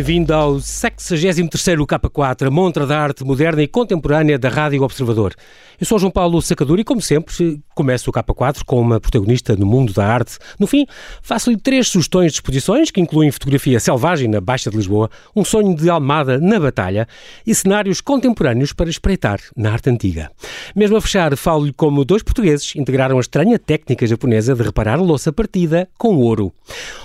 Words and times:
Bem-vindo 0.00 0.32
ao 0.32 0.54
63º 0.56 1.84
K4, 1.84 2.46
a 2.46 2.50
montra 2.50 2.86
da 2.86 2.98
arte 2.98 3.22
moderna 3.22 3.62
e 3.62 3.68
contemporânea 3.68 4.38
da 4.38 4.48
Rádio 4.48 4.82
Observador. 4.82 5.34
Eu 5.78 5.86
sou 5.86 5.98
João 5.98 6.10
Paulo 6.10 6.40
Sacadura 6.40 6.80
e, 6.80 6.84
como 6.84 7.02
sempre, 7.02 7.60
começo 7.74 8.08
o 8.08 8.12
K4 8.12 8.64
com 8.64 8.80
uma 8.80 8.98
protagonista 8.98 9.54
no 9.56 9.66
mundo 9.66 9.92
da 9.92 10.06
arte. 10.06 10.38
No 10.58 10.66
fim, 10.66 10.86
faço-lhe 11.20 11.58
três 11.58 11.88
sugestões 11.88 12.32
de 12.32 12.36
exposições 12.36 12.90
que 12.90 12.98
incluem 12.98 13.30
fotografia 13.30 13.78
selvagem 13.78 14.26
na 14.26 14.40
Baixa 14.40 14.70
de 14.70 14.76
Lisboa, 14.78 15.10
um 15.36 15.44
sonho 15.44 15.74
de 15.74 15.90
Almada 15.90 16.38
na 16.38 16.58
Batalha 16.58 17.06
e 17.46 17.54
cenários 17.54 18.00
contemporâneos 18.00 18.72
para 18.72 18.88
espreitar 18.88 19.38
na 19.54 19.70
arte 19.70 19.90
antiga. 19.90 20.30
Mesmo 20.74 20.96
a 20.96 21.00
fechar, 21.02 21.36
falo-lhe 21.36 21.74
como 21.74 22.06
dois 22.06 22.22
portugueses 22.22 22.74
integraram 22.74 23.18
a 23.18 23.20
estranha 23.20 23.58
técnica 23.58 24.06
japonesa 24.06 24.54
de 24.54 24.62
reparar 24.62 24.96
louça 24.96 25.30
partida 25.30 25.86
com 25.98 26.16
ouro. 26.16 26.52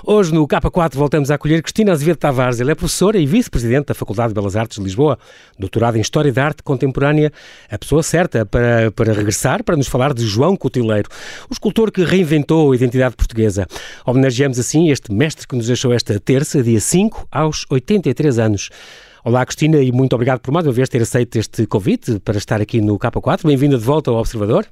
Hoje, 0.06 0.34
no 0.34 0.48
K4, 0.48 0.96
voltamos 0.96 1.30
a 1.30 1.36
acolher 1.36 1.62
Cristina 1.62 1.92
Azevedo 1.92 2.18
Tavares. 2.18 2.62
Ela 2.62 2.72
é 2.72 2.76
professora 2.86 3.18
e 3.18 3.26
vice-presidente 3.26 3.88
da 3.88 3.96
Faculdade 3.96 4.28
de 4.28 4.36
Belas 4.36 4.56
Artes 4.56 4.78
de 4.78 4.84
Lisboa, 4.84 5.18
doutorada 5.58 5.98
em 5.98 6.02
História 6.02 6.32
da 6.32 6.46
Arte 6.46 6.62
Contemporânea, 6.62 7.34
a 7.68 7.80
pessoa 7.80 8.04
certa 8.04 8.46
para 8.46 8.92
para, 8.92 9.12
regressar, 9.12 9.64
para 9.64 9.76
nos 9.76 9.88
falar 9.88 10.14
de 10.14 10.24
João 10.24 10.56
Cotileiro, 10.56 11.10
o 11.50 11.54
escultor 11.54 11.92
que 11.92 12.04
reinventou 12.04 12.72
a 12.72 12.76
identidade 12.76 13.16
portuguesa. 13.16 13.66
Homenageamos 14.06 14.60
assim 14.60 14.92
este 14.92 15.12
mestre 15.12 15.48
que 15.48 15.56
nos 15.56 15.66
deixou 15.66 15.92
esta 15.92 16.20
terça, 16.20 16.62
dia 16.62 16.80
5, 16.80 17.28
aos 17.32 17.66
83 17.72 18.38
anos. 18.38 18.70
Olá, 19.24 19.44
Cristina, 19.44 19.82
e 19.82 19.92
muito 19.92 20.14
obrigado 20.14 20.40
por 20.42 20.52
mais 20.52 20.68
uma 20.68 20.72
vez 20.72 20.88
ter 20.88 21.02
aceito 21.02 21.38
este 21.38 21.66
convite 21.66 22.20
para 22.20 22.38
estar 22.38 22.62
aqui 22.62 22.82
no 22.82 23.00
K4. 23.00 23.48
Bem-vinda 23.48 23.80
de 23.80 23.84
volta 23.84 24.12
ao 24.12 24.18
Observador. 24.18 24.68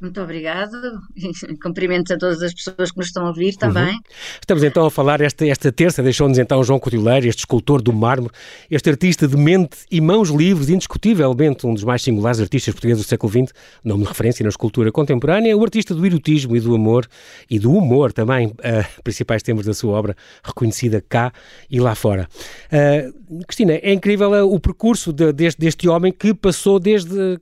Muito 0.00 0.20
obrigado. 0.20 0.72
Cumprimentos 1.62 2.12
a 2.12 2.18
todas 2.18 2.40
as 2.42 2.54
pessoas 2.54 2.92
que 2.92 2.98
nos 2.98 3.06
estão 3.06 3.24
a 3.24 3.28
ouvir 3.28 3.56
também. 3.56 3.94
Uhum. 3.94 4.00
Estamos 4.40 4.62
então 4.62 4.86
a 4.86 4.90
falar 4.90 5.20
esta, 5.20 5.46
esta 5.46 5.72
terça, 5.72 6.02
deixou-nos 6.02 6.38
então 6.38 6.62
João 6.62 6.78
Cotileiro, 6.78 7.26
este 7.26 7.40
escultor 7.40 7.82
do 7.82 7.92
mármore, 7.92 8.32
este 8.70 8.88
artista 8.88 9.26
de 9.26 9.36
mente 9.36 9.78
e 9.90 10.00
mãos 10.00 10.28
livres, 10.28 10.68
indiscutivelmente 10.68 11.66
um 11.66 11.74
dos 11.74 11.82
mais 11.82 12.02
singulares 12.02 12.40
artistas 12.40 12.72
portugueses 12.72 13.04
do 13.04 13.08
século 13.08 13.32
XX, 13.32 13.52
nome 13.82 14.02
de 14.04 14.08
referência 14.08 14.42
na 14.44 14.50
escultura 14.50 14.92
contemporânea, 14.92 15.56
o 15.56 15.62
artista 15.64 15.94
do 15.94 16.06
erotismo 16.06 16.56
e 16.56 16.60
do 16.60 16.74
amor 16.74 17.08
e 17.50 17.58
do 17.58 17.72
humor 17.72 18.12
também, 18.12 18.48
uh, 18.48 18.54
principais 19.02 19.42
temas 19.42 19.66
da 19.66 19.74
sua 19.74 19.98
obra, 19.98 20.16
reconhecida 20.44 21.02
cá 21.08 21.32
e 21.68 21.80
lá 21.80 21.96
fora. 21.96 22.28
Uh, 22.72 23.44
Cristina, 23.46 23.72
é 23.74 23.92
incrível 23.92 24.30
uh, 24.30 24.54
o 24.54 24.60
percurso 24.60 25.12
de, 25.12 25.32
deste, 25.32 25.58
deste 25.58 25.88
homem 25.88 26.12
que 26.12 26.32
passou 26.32 26.78
desde 26.78 27.40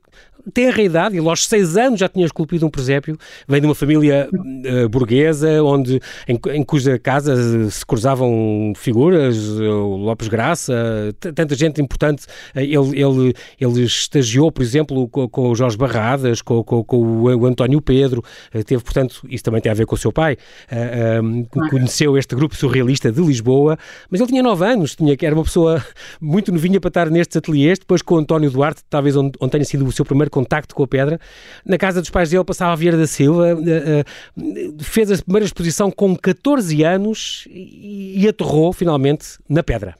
tem 0.53 0.67
a 0.67 0.81
idade, 0.81 1.17
ele 1.17 1.27
aos 1.27 1.47
seis 1.47 1.75
anos 1.77 1.99
já 1.99 2.07
tinha 2.07 2.25
esculpido 2.25 2.65
um 2.65 2.69
presépio, 2.69 3.17
vem 3.47 3.59
de 3.59 3.67
uma 3.67 3.75
família 3.75 4.29
uh, 4.33 4.89
burguesa, 4.89 5.63
onde, 5.63 5.99
em, 6.27 6.39
em, 6.53 6.63
cuja 6.63 6.97
casa 6.99 7.69
se 7.69 7.85
cruzavam 7.85 8.73
figuras, 8.75 9.37
o 9.59 9.95
Lopes 9.97 10.27
Graça, 10.27 10.73
tanta 11.19 11.55
gente 11.55 11.81
importante. 11.81 12.25
Eh, 12.55 12.63
ele, 12.63 13.01
ele, 13.01 13.33
ele 13.59 13.83
estagiou, 13.83 14.51
por 14.51 14.61
exemplo, 14.61 15.07
com, 15.07 15.27
com 15.27 15.49
o 15.49 15.55
Jorge 15.55 15.77
Barradas, 15.77 16.41
com, 16.41 16.63
com, 16.63 16.83
com 16.83 16.97
o, 17.23 17.45
António 17.45 17.81
Pedro, 17.81 18.23
eh, 18.53 18.63
teve, 18.63 18.83
portanto, 18.83 19.21
isso 19.29 19.43
também 19.43 19.61
tem 19.61 19.71
a 19.71 19.75
ver 19.75 19.85
com 19.85 19.95
o 19.95 19.97
seu 19.97 20.11
pai, 20.11 20.37
uh, 20.71 21.57
uh, 21.59 21.69
conheceu 21.69 22.17
este 22.17 22.35
grupo 22.35 22.55
surrealista 22.55 23.11
de 23.11 23.21
Lisboa, 23.21 23.77
mas 24.09 24.19
ele 24.19 24.29
tinha 24.29 24.43
nove 24.43 24.65
anos, 24.65 24.95
tinha, 24.95 25.15
era 25.21 25.35
uma 25.35 25.43
pessoa 25.43 25.83
muito 26.21 26.51
novinha 26.51 26.79
para 26.79 26.89
estar 26.89 27.09
nestes 27.09 27.37
ateliês, 27.37 27.79
depois 27.79 28.01
com 28.01 28.15
o 28.15 28.17
António 28.17 28.49
Duarte, 28.51 28.81
talvez 28.89 29.15
onde, 29.15 29.31
onde 29.39 29.51
tenha 29.51 29.65
sido 29.65 29.85
o 29.85 29.91
seu 29.91 30.05
primeiro 30.05 30.29
contacto 30.37 30.75
com 30.75 30.83
a 30.83 30.87
pedra. 30.87 31.19
Na 31.65 31.77
casa 31.77 32.01
dos 32.01 32.09
pais 32.09 32.29
dele 32.29 32.43
passava 32.43 32.73
a 32.73 32.75
Vieira 32.75 32.97
da 32.97 33.07
Silva, 33.07 33.49
eh, 33.49 34.03
eh, 34.37 34.71
fez 34.79 35.11
a 35.11 35.17
primeira 35.17 35.45
exposição 35.45 35.89
com 35.89 36.15
14 36.15 36.83
anos 36.83 37.47
e 37.49 38.27
aterrou 38.27 38.71
finalmente 38.71 39.39
na 39.49 39.63
pedra. 39.63 39.95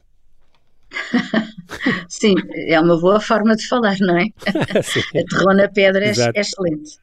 Sim, 2.08 2.34
é 2.54 2.80
uma 2.80 2.98
boa 2.98 3.20
forma 3.20 3.54
de 3.54 3.66
falar, 3.66 3.96
não 4.00 4.16
é? 4.16 4.26
Aterrou 5.20 5.54
na 5.54 5.68
pedra 5.68 6.04
é, 6.04 6.12
é 6.34 6.40
excelente. 6.40 6.98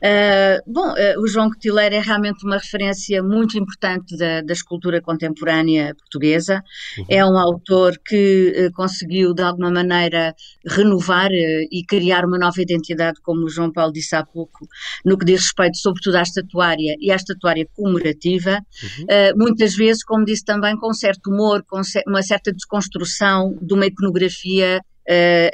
Uh, 0.00 0.62
bom, 0.66 0.92
uh, 0.92 1.20
o 1.20 1.28
João 1.28 1.50
Cotileiro 1.50 1.94
é 1.94 2.00
realmente 2.00 2.44
uma 2.44 2.56
referência 2.56 3.22
muito 3.22 3.58
importante 3.58 4.16
da, 4.16 4.40
da 4.40 4.52
escultura 4.52 5.00
contemporânea 5.00 5.94
portuguesa. 5.94 6.62
Uhum. 6.98 7.04
É 7.08 7.24
um 7.24 7.36
autor 7.36 7.98
que 8.04 8.52
uh, 8.56 8.72
conseguiu, 8.72 9.34
de 9.34 9.42
alguma 9.42 9.70
maneira, 9.70 10.34
renovar 10.66 11.30
e 11.30 11.84
criar 11.86 12.24
uma 12.24 12.38
nova 12.38 12.62
identidade, 12.62 13.20
como 13.22 13.44
o 13.44 13.50
João 13.50 13.70
Paulo 13.70 13.92
disse 13.92 14.16
há 14.16 14.24
pouco, 14.24 14.66
no 15.04 15.18
que 15.18 15.26
diz 15.26 15.42
respeito, 15.42 15.76
sobretudo, 15.76 16.16
à 16.16 16.22
estatuária 16.22 16.96
e 16.98 17.10
à 17.12 17.16
estatuária 17.16 17.66
comemorativa. 17.74 18.60
Uhum. 18.82 19.06
muitas 19.36 19.74
vezes, 19.74 20.02
como 20.02 20.24
disse 20.24 20.44
também, 20.44 20.76
com 20.76 20.92
certo 20.94 21.30
humor, 21.30 21.62
com 21.68 21.80
uma 22.06 22.22
certa 22.22 22.52
desconstrução 22.52 23.58
de 23.60 23.74
uma 23.74 23.86
iconografia 23.86 24.80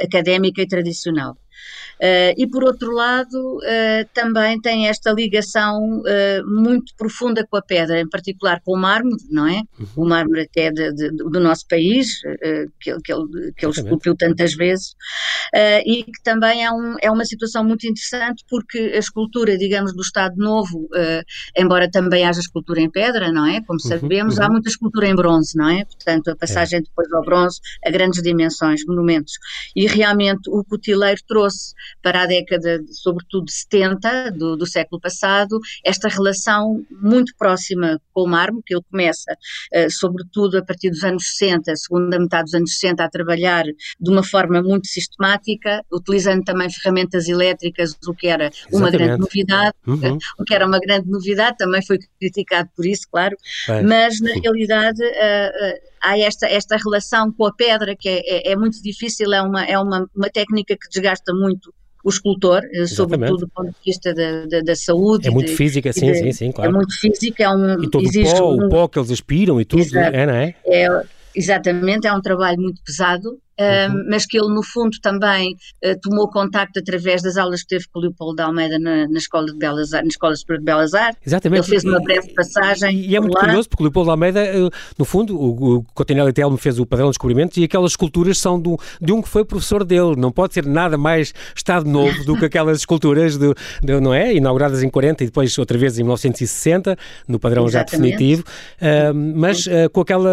académica 0.01 0.63
e 0.63 0.67
tradicional. 0.67 1.37
Uh, 1.97 2.37
e 2.37 2.47
por 2.47 2.63
outro 2.63 2.93
lado, 2.93 3.57
uh, 3.57 4.09
também 4.13 4.61
tem 4.61 4.89
esta 4.89 5.13
ligação 5.13 6.01
uh, 6.01 6.47
muito 6.47 6.95
profunda 6.97 7.47
com 7.47 7.57
a 7.57 7.63
pedra, 7.63 8.01
em 8.01 8.09
particular 8.09 8.61
com 8.63 8.75
o 8.75 8.77
mármore, 8.77 9.23
não 9.31 9.47
é? 9.47 9.63
Uhum. 9.79 9.87
O 9.97 10.07
mármore 10.07 10.43
até 10.43 10.71
de, 10.71 10.93
de, 10.93 11.11
do 11.11 11.41
nosso 11.41 11.67
país, 11.67 12.21
que, 12.81 12.97
que, 13.01 13.13
ele, 13.13 13.53
que 13.57 13.65
ele 13.65 13.73
esculpiu 13.73 14.15
tantas 14.15 14.55
vezes, 14.55 14.95
e 15.87 16.05
que 16.05 16.23
também 16.23 16.65
é, 16.65 16.71
um, 16.71 16.97
é 17.01 17.11
uma 17.11 17.25
situação 17.25 17.65
muito 17.65 17.87
interessante 17.87 18.45
porque 18.49 18.79
a 18.95 18.99
escultura, 18.99 19.57
digamos, 19.57 19.95
do 19.95 20.03
Estado 20.03 20.37
Novo, 20.37 20.89
embora 21.57 21.91
também 21.91 22.25
haja 22.25 22.41
escultura 22.41 22.81
em 22.81 22.91
pedra, 22.91 23.33
não 23.33 23.47
é? 23.47 23.61
Como 23.63 23.79
uhum, 23.83 23.89
sabemos, 23.89 24.37
uhum. 24.37 24.45
há 24.45 24.49
muita 24.51 24.69
escultura 24.69 25.09
em 25.09 25.15
bronze, 25.15 25.57
não 25.57 25.69
é? 25.69 25.85
Portanto, 25.85 26.29
a 26.29 26.37
passagem 26.37 26.79
é. 26.81 26.83
depois 26.83 27.11
ao 27.13 27.23
bronze 27.23 27.61
a 27.85 27.91
grandes 27.91 28.23
dimensões, 28.23 28.85
monumentos. 28.87 29.35
E 29.75 29.87
realmente 29.87 30.49
o 30.49 30.65
Cotileiro 30.65 31.21
trouxe 31.27 31.56
para 32.03 32.23
a 32.23 32.27
década, 32.27 32.81
sobretudo 32.91 33.51
70 33.51 34.33
do, 34.33 34.57
do 34.57 34.67
século 34.67 35.01
passado, 35.01 35.59
esta 35.85 36.09
relação 36.09 36.85
muito 36.91 37.35
próxima 37.39 38.01
com 38.13 38.23
o 38.23 38.27
mármore, 38.27 38.63
que 38.65 38.75
ele 38.75 38.83
começa, 38.91 39.33
uh, 39.33 39.91
sobretudo 39.91 40.59
a 40.59 40.65
partir 40.65 40.91
dos 40.91 41.03
anos 41.05 41.37
60, 41.37 41.75
segunda 41.77 42.19
metade 42.19 42.45
dos 42.45 42.55
anos 42.55 42.79
60, 42.79 43.05
a 43.05 43.09
trabalhar 43.09 43.65
de 43.65 44.11
uma 44.11 44.23
forma 44.23 44.63
muito 44.63 44.87
sistemática, 44.87 45.83
utilizando 45.93 46.45
também 46.45 46.71
ferramentas 46.71 47.29
elétricas, 47.29 47.97
o 48.07 48.15
que 48.15 48.27
era 48.27 48.47
Exatamente. 48.47 48.77
uma 48.77 48.91
grande 48.91 49.21
novidade, 49.21 49.77
uhum. 49.87 50.19
o 50.39 50.45
que 50.45 50.55
era 50.55 50.67
uma 50.67 50.79
grande 50.79 51.09
novidade, 51.09 51.57
também 51.57 51.85
foi 51.85 51.99
criticado 52.19 52.69
por 52.77 52.87
isso, 52.87 53.07
claro, 53.11 53.37
é. 53.69 53.83
mas 53.83 54.21
na 54.21 54.33
realidade 54.33 55.03
uh, 55.03 55.07
uh, 55.07 55.96
há 56.07 56.19
esta, 56.19 56.47
esta 56.47 56.77
relação 56.77 57.33
com 57.33 57.47
a 57.47 57.53
pedra 57.53 57.97
que 57.97 58.09
é, 58.09 58.21
é, 58.21 58.53
é, 58.53 58.57
muito 58.57 58.81
difícil, 58.83 59.33
é, 59.33 59.43
uma, 59.43 59.65
é 59.65 59.79
uma, 59.79 60.09
uma 60.15 60.31
técnica 60.31 60.77
que 60.77 60.89
desgasta 60.89 61.35
muito 61.35 61.75
o 62.05 62.09
escultor, 62.09 62.63
eh, 62.65 62.83
Exatamente. 62.83 62.95
sobretudo 62.95 63.41
do 63.41 63.49
ponto 63.49 63.71
de 63.71 63.85
vista 63.85 64.15
da, 64.15 64.47
da, 64.47 64.61
da 64.61 64.77
saúde. 64.77 65.27
É 65.27 65.31
muito 65.31 65.49
de, 65.49 65.57
física, 65.57 65.93
sim, 65.93 66.13
de, 66.13 66.19
sim, 66.19 66.33
sim, 66.33 66.53
claro. 66.53 66.71
É 66.71 66.75
muito 66.75 66.97
física, 66.97 67.43
é 67.43 67.51
um. 67.51 67.83
E 67.83 67.91
todo 67.91 68.07
o 68.07 68.13
pó, 68.13 68.53
um, 68.53 68.67
o 68.67 68.69
pó 68.69 68.89
que 68.89 68.99
eles 68.99 69.11
aspiram 69.11 69.61
e 69.61 69.65
tudo, 69.65 69.99
é, 69.99 70.27
não 70.27 70.35
é? 70.35 70.55
é? 70.67 71.03
Exatamente, 71.35 72.07
é 72.07 72.13
um 72.13 72.21
trabalho 72.21 72.61
muito 72.61 72.81
pesado 72.85 73.41
uhum. 73.59 74.05
mas 74.09 74.27
que 74.27 74.39
ele, 74.39 74.53
no 74.53 74.63
fundo, 74.63 74.99
também 75.01 75.57
uh, 75.85 75.99
tomou 76.01 76.29
contacto 76.29 76.79
através 76.79 77.23
das 77.23 77.37
aulas 77.37 77.63
que 77.63 77.69
teve 77.69 77.87
com 77.89 77.99
o 77.99 78.03
Leopoldo 78.03 78.37
de 78.37 78.43
Almeida 78.43 78.79
na, 78.79 79.09
na 79.09 79.19
Escola 79.19 79.47
de 79.47 79.59
Belas 79.59 79.93
Artes, 79.93 80.07
na 80.07 80.09
Escola 80.09 80.37
Superior 80.37 80.61
de 80.61 80.65
Belas 80.65 80.95
Artes. 80.95 81.21
Exatamente. 81.27 81.61
Ele 81.61 81.69
fez 81.69 81.85
uma 81.85 82.01
breve 82.01 82.33
passagem. 82.35 82.97
E, 82.97 83.11
e 83.11 83.17
é 83.17 83.21
muito 83.21 83.35
lá. 83.35 83.41
curioso, 83.41 83.69
porque 83.69 83.83
o 83.83 83.85
Leopoldo 83.85 84.07
de 84.07 84.11
Almeida, 84.11 84.41
uh, 84.41 84.71
no 84.99 85.05
fundo, 85.05 85.39
o, 85.39 85.77
o 85.77 85.83
Cotinelli 85.95 86.33
Telmo 86.33 86.57
fez 86.57 86.79
o 86.79 86.87
padrão 86.87 87.07
de 87.07 87.13
descobrimentos 87.13 87.57
e 87.57 87.65
aquelas 87.65 87.93
esculturas 87.93 88.39
são 88.39 88.61
do, 88.61 88.79
de 89.01 89.13
um 89.13 89.23
que 89.23 89.29
foi 89.29 89.45
professor 89.45 89.85
dele. 89.85 90.15
Não 90.17 90.31
pode 90.31 90.55
ser 90.55 90.67
nada 90.67 90.97
mais 90.97 91.33
Estado 91.55 91.89
Novo 91.89 92.25
do 92.25 92.37
que 92.37 92.45
aquelas 92.45 92.79
esculturas, 92.79 93.37
do, 93.37 93.55
do, 93.83 94.01
não 94.01 94.13
é? 94.13 94.35
Inauguradas 94.35 94.83
em 94.83 94.91
40 94.91 95.25
e 95.25 95.27
depois 95.27 95.57
outra 95.59 95.79
vez 95.79 95.99
em 95.99 96.03
1960, 96.03 96.97
no 97.27 97.39
padrão 97.39 97.67
Exatamente. 97.67 98.11
já 98.11 98.17
definitivo. 98.17 98.45
Uh, 98.81 99.37
mas 99.37 99.67
com 99.93 100.01
aquela 100.01 100.31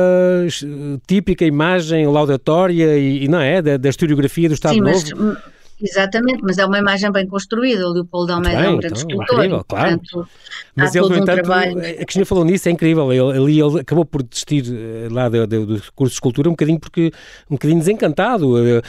típica 1.07 1.45
imagem 1.45 2.07
laudatória 2.07 2.97
e, 2.97 3.12
e 3.17 3.27
não 3.27 3.39
é? 3.39 3.61
Da, 3.61 3.77
da 3.77 3.89
historiografia 3.89 4.47
do 4.47 4.55
Estado 4.55 4.75
Sim, 4.75 4.81
Novo. 4.81 4.99
Mas, 5.15 5.37
exatamente, 5.81 6.41
mas 6.41 6.57
é 6.57 6.65
uma 6.65 6.77
imagem 6.77 7.11
bem 7.11 7.27
construída. 7.27 7.87
O 7.87 7.93
Leopoldo 7.93 8.33
Almeida 8.33 8.57
bem, 8.57 8.67
é 8.67 8.69
um 8.69 8.77
grande 8.77 8.99
então, 9.01 9.11
escultor. 9.11 9.35
Incrível, 9.37 9.65
claro. 9.67 9.99
Portanto, 9.99 10.29
mas 10.75 10.95
ele, 10.95 11.07
no 11.07 11.15
um 11.15 11.17
entanto, 11.17 11.43
trabalho... 11.43 11.79
a 11.79 12.05
Cristina 12.05 12.25
falou 12.25 12.45
nisso, 12.45 12.67
é 12.67 12.71
incrível. 12.71 13.11
Ele, 13.11 13.37
ali 13.37 13.59
ele 13.59 13.79
acabou 13.81 14.05
por 14.05 14.23
desistir 14.23 14.65
eh, 14.67 15.07
lá 15.11 15.29
do, 15.29 15.45
do, 15.45 15.83
curso 15.95 16.13
de 16.13 16.15
escultura 16.15 16.49
um 16.49 16.53
bocadinho 16.53 16.79
porque 16.79 17.11
um 17.49 17.55
bocadinho 17.55 17.79
desencantado, 17.79 18.57
eh, 18.65 18.81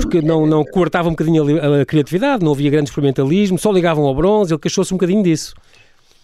porque 0.00 0.22
não, 0.22 0.46
não 0.46 0.64
cortava 0.64 1.08
um 1.08 1.12
bocadinho 1.12 1.60
a, 1.60 1.82
a 1.82 1.86
criatividade, 1.86 2.44
não 2.44 2.52
havia 2.52 2.70
grande 2.70 2.88
experimentalismo, 2.88 3.58
só 3.58 3.70
ligavam 3.70 4.04
ao 4.04 4.14
bronze, 4.14 4.52
ele 4.52 4.60
queixou-se 4.60 4.92
um 4.94 4.96
bocadinho 4.96 5.22
disso. 5.22 5.54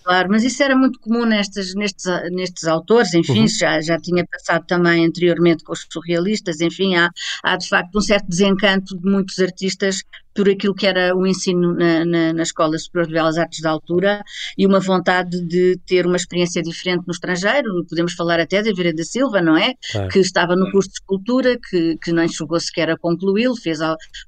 Claro, 0.05 0.29
mas 0.31 0.45
isso 0.45 0.63
era 0.63 0.77
muito 0.77 1.01
comum 1.01 1.25
nestes, 1.25 1.75
nestes, 1.75 2.05
nestes 2.31 2.65
autores, 2.65 3.15
enfim, 3.15 3.41
uhum. 3.41 3.49
já, 3.49 3.81
já 3.81 3.99
tinha 3.99 4.23
passado 4.27 4.67
também 4.67 5.07
anteriormente 5.07 5.65
com 5.65 5.73
os 5.73 5.87
surrealistas, 5.91 6.61
enfim, 6.61 6.95
há, 6.95 7.09
há 7.43 7.57
de 7.57 7.67
facto 7.67 7.97
um 7.97 8.03
certo 8.03 8.29
desencanto 8.29 8.99
de 8.99 9.11
muitos 9.11 9.39
artistas 9.39 10.03
por 10.35 10.49
aquilo 10.49 10.75
que 10.75 10.87
era 10.87 11.17
o 11.17 11.27
ensino 11.27 11.75
na, 11.75 12.05
na, 12.05 12.33
na 12.33 12.43
Escola 12.43 12.77
Superior 12.79 13.07
de 13.07 13.13
Belas 13.15 13.39
Artes 13.39 13.61
da 13.61 13.71
altura 13.71 14.23
e 14.59 14.67
uma 14.67 14.81
vontade 14.81 15.41
de 15.47 15.79
ter 15.87 16.07
uma 16.07 16.17
experiência 16.17 16.63
diferente 16.63 17.05
no 17.07 17.13
estrangeiro. 17.13 17.85
Podemos 17.89 18.15
falar 18.15 18.41
até 18.41 18.63
de 18.63 18.73
Vera 18.73 18.93
da 18.93 19.05
Silva, 19.05 19.41
não 19.41 19.57
é? 19.57 19.75
Claro. 19.93 20.09
Que 20.09 20.19
estava 20.19 20.57
no 20.57 20.71
curso 20.71 20.89
de 20.89 20.95
escultura, 20.97 21.59
que, 21.71 21.97
que 21.99 22.13
nem 22.13 22.29
chegou 22.29 22.59
sequer 22.59 22.91
a 22.91 22.97
concluí-lo, 22.97 23.57
fez 23.57 23.79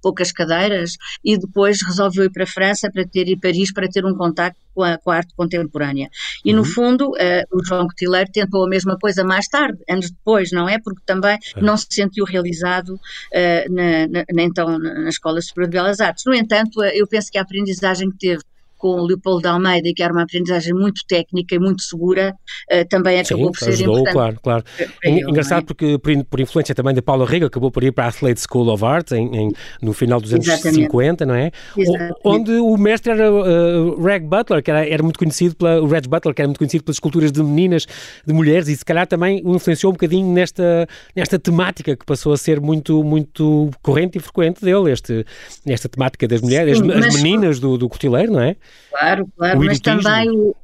poucas 0.03 0.33
cadeiras 0.33 0.97
e 1.25 1.39
depois 1.39 1.83
resolveu 1.83 2.25
ir 2.25 2.31
para 2.31 2.45
a 2.45 2.47
França 2.47 2.91
para 2.91 3.07
ter 3.07 3.29
e 3.29 3.39
Paris 3.39 3.73
para 3.73 3.89
ter 3.89 4.05
um 4.05 4.15
contacto 4.15 4.61
com 4.77 4.83
a, 4.83 4.99
com 4.99 5.11
a 5.11 5.17
arte 5.17 5.35
contemporânea. 5.35 6.11
E 6.45 6.51
uhum. 6.51 6.59
no 6.59 6.65
fundo, 6.65 7.09
uh, 7.09 7.57
o 7.57 7.65
João 7.65 7.87
Cotileiro 7.87 8.31
tentou 8.31 8.65
a 8.65 8.69
mesma 8.69 8.99
coisa 8.99 9.25
mais 9.25 9.49
tarde, 9.49 9.79
anos 9.89 10.11
depois, 10.11 10.53
não 10.53 10.69
é? 10.69 10.79
Porque 10.79 11.01
também 11.07 11.39
é. 11.57 11.61
não 11.63 11.77
se 11.77 11.87
sentiu 11.91 12.27
realizado 12.27 12.91
uh, 12.91 13.75
na, 13.75 14.07
na, 14.07 14.25
na, 14.33 14.43
então 14.43 14.79
na 14.79 15.09
Escola 15.09 15.41
Superior 15.41 15.71
de 15.71 15.77
Belas 15.77 15.96
Artes. 16.01 16.25
No 16.25 16.35
entanto, 16.35 16.83
eu 16.85 17.07
penso 17.07 17.31
que 17.31 17.39
a 17.39 17.43
aprendizagem 17.43 18.11
que 18.11 18.19
teve 18.19 18.43
com 18.77 19.01
o 19.01 19.07
Leopoldo 19.07 19.43
de 19.43 19.49
Almeida, 19.49 19.91
que 19.95 20.03
era 20.03 20.13
uma 20.13 20.23
aprendizagem 20.23 20.75
muito 20.75 21.03
técnica 21.09 21.55
e 21.55 21.59
muito 21.59 21.83
segura, 21.83 22.35
uh, 22.73 22.89
também 22.89 23.21
acabou 23.21 23.47
Sim, 23.47 23.53
por 23.53 23.59
ser 23.59 23.71
ajudou, 23.71 23.99
importante. 23.99 24.15
claro, 24.15 24.41
claro. 24.43 24.65
Ele, 25.03 25.21
Engraçado 25.21 25.63
é? 25.63 25.67
porque, 25.67 25.99
por, 25.99 26.25
por, 26.25 26.41
influência 26.41 26.75
também 26.75 26.95
da 26.95 27.03
Paula 27.03 27.27
Riga, 27.27 27.47
acabou 27.47 27.71
por 27.71 27.83
ir 27.83 27.93
para 27.93 28.05
a 28.05 28.09
Athlete 28.09 28.41
School 28.41 28.69
of 28.69 28.85
Art 28.85 29.13
em, 29.13 29.35
em, 29.35 29.53
no 29.81 29.93
final 29.93 30.21
dos 30.21 30.33
anos 30.33 30.47
Exatamente. 30.47 30.83
50, 30.83 31.27
não 31.27 31.35
é? 31.35 31.51
Exatamente. 31.77 32.21
Onde 32.25 32.53
o 32.53 32.77
mestre 32.77 33.13
era 33.13 33.33
uh, 33.33 34.03
Reg 34.03 34.27
Butler, 34.27 34.63
que 34.63 34.71
era, 34.71 34.87
era 34.89 35.03
muito 35.03 35.19
conhecido 35.19 35.57
pela, 35.57 35.81
o 35.81 35.87
Reg 35.87 36.09
Butler, 36.09 36.35
que 36.35 36.43
era 36.43 36.49
muito 36.49 36.59
conhecido 36.59 36.85
pelas 36.85 36.97
esculturas 36.97 37.33
de 37.33 37.43
meninas, 37.43 37.87
de 38.27 38.33
mulheres, 38.33 38.69
e 38.69 38.77
se 38.77 38.85
calhar 38.85 39.07
também 39.07 39.43
o 39.45 39.55
influenciou 39.55 39.91
um 39.91 39.95
bocadinho 39.95 40.33
nesta, 40.33 40.87
nesta 41.15 41.39
temática 41.39 41.97
que 41.97 42.05
passou 42.05 42.33
a 42.33 42.37
ser 42.37 42.61
muito, 42.61 43.03
muito 43.03 43.71
corrente 43.83 44.19
e 44.19 44.21
frequente 44.21 44.65
dele, 44.65 44.91
este, 44.91 45.25
esta 45.67 45.89
temática 45.89 46.27
das 46.29 46.41
mulheres, 46.41 46.79
Sim, 46.79 46.93
as, 46.93 47.07
as 47.07 47.23
meninas 47.23 47.59
do, 47.59 47.77
do 47.79 47.89
cotileiro, 47.89 48.33
não 48.33 48.41
é? 48.41 48.57
Claro, 48.91 49.29
claro, 49.37 49.61
mas 49.61 49.81
também 49.81 50.31
o, 50.31 50.55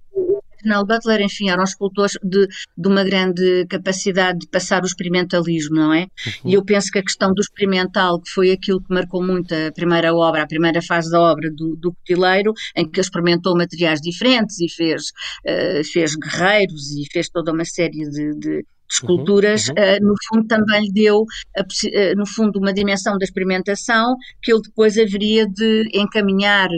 Reginald 0.63 0.87
Butler, 0.87 1.21
enfim, 1.21 1.51
eram 1.51 1.65
escultores 1.65 2.17
de, 2.23 2.47
de 2.77 2.89
uma 2.89 3.05
grande 3.05 3.67
capacidade 3.69 4.41
de 4.41 4.49
passar 4.49 4.83
o 4.83 4.87
experimentalismo, 4.87 5.77
não 5.77 5.93
é? 5.93 6.03
Uhum. 6.03 6.51
E 6.51 6.55
eu 6.55 6.65
penso 6.65 6.91
que 6.91 6.99
a 6.99 7.03
questão 7.03 7.35
do 7.35 7.41
experimental, 7.41 8.21
que 8.21 8.31
foi 8.31 8.53
aquilo 8.53 8.81
que 8.81 8.95
marcou 8.95 9.23
muito 9.23 9.53
a 9.53 9.73
primeira 9.73 10.15
obra, 10.15 10.43
a 10.43 10.47
primeira 10.47 10.81
fase 10.81 11.11
da 11.11 11.21
obra 11.21 11.51
do, 11.51 11.77
do 11.77 11.93
Cotileiro, 11.93 12.53
em 12.77 12.89
que 12.89 13.01
experimentou 13.01 13.57
materiais 13.57 14.01
diferentes 14.01 14.61
e 14.61 14.69
fez, 14.69 15.09
uh, 15.47 15.85
fez 15.93 16.15
guerreiros 16.15 16.93
e 16.93 17.05
fez 17.13 17.29
toda 17.29 17.53
uma 17.53 17.65
série 17.65 18.09
de, 18.09 18.35
de 18.39 18.65
esculturas, 18.91 19.69
uhum, 19.69 19.75
uhum. 19.79 19.83
Uh, 19.83 20.07
no 20.07 20.15
fundo 20.29 20.47
também 20.47 20.83
lhe 20.83 20.93
deu, 20.93 21.25
a, 21.57 21.63
uh, 21.63 22.17
no 22.17 22.27
fundo, 22.27 22.59
uma 22.59 22.73
dimensão 22.73 23.17
da 23.19 23.25
experimentação 23.25 24.17
que 24.43 24.53
ele 24.53 24.63
depois 24.63 24.99
haveria 24.99 25.47
de 25.47 25.89
encaminhar 25.95 26.69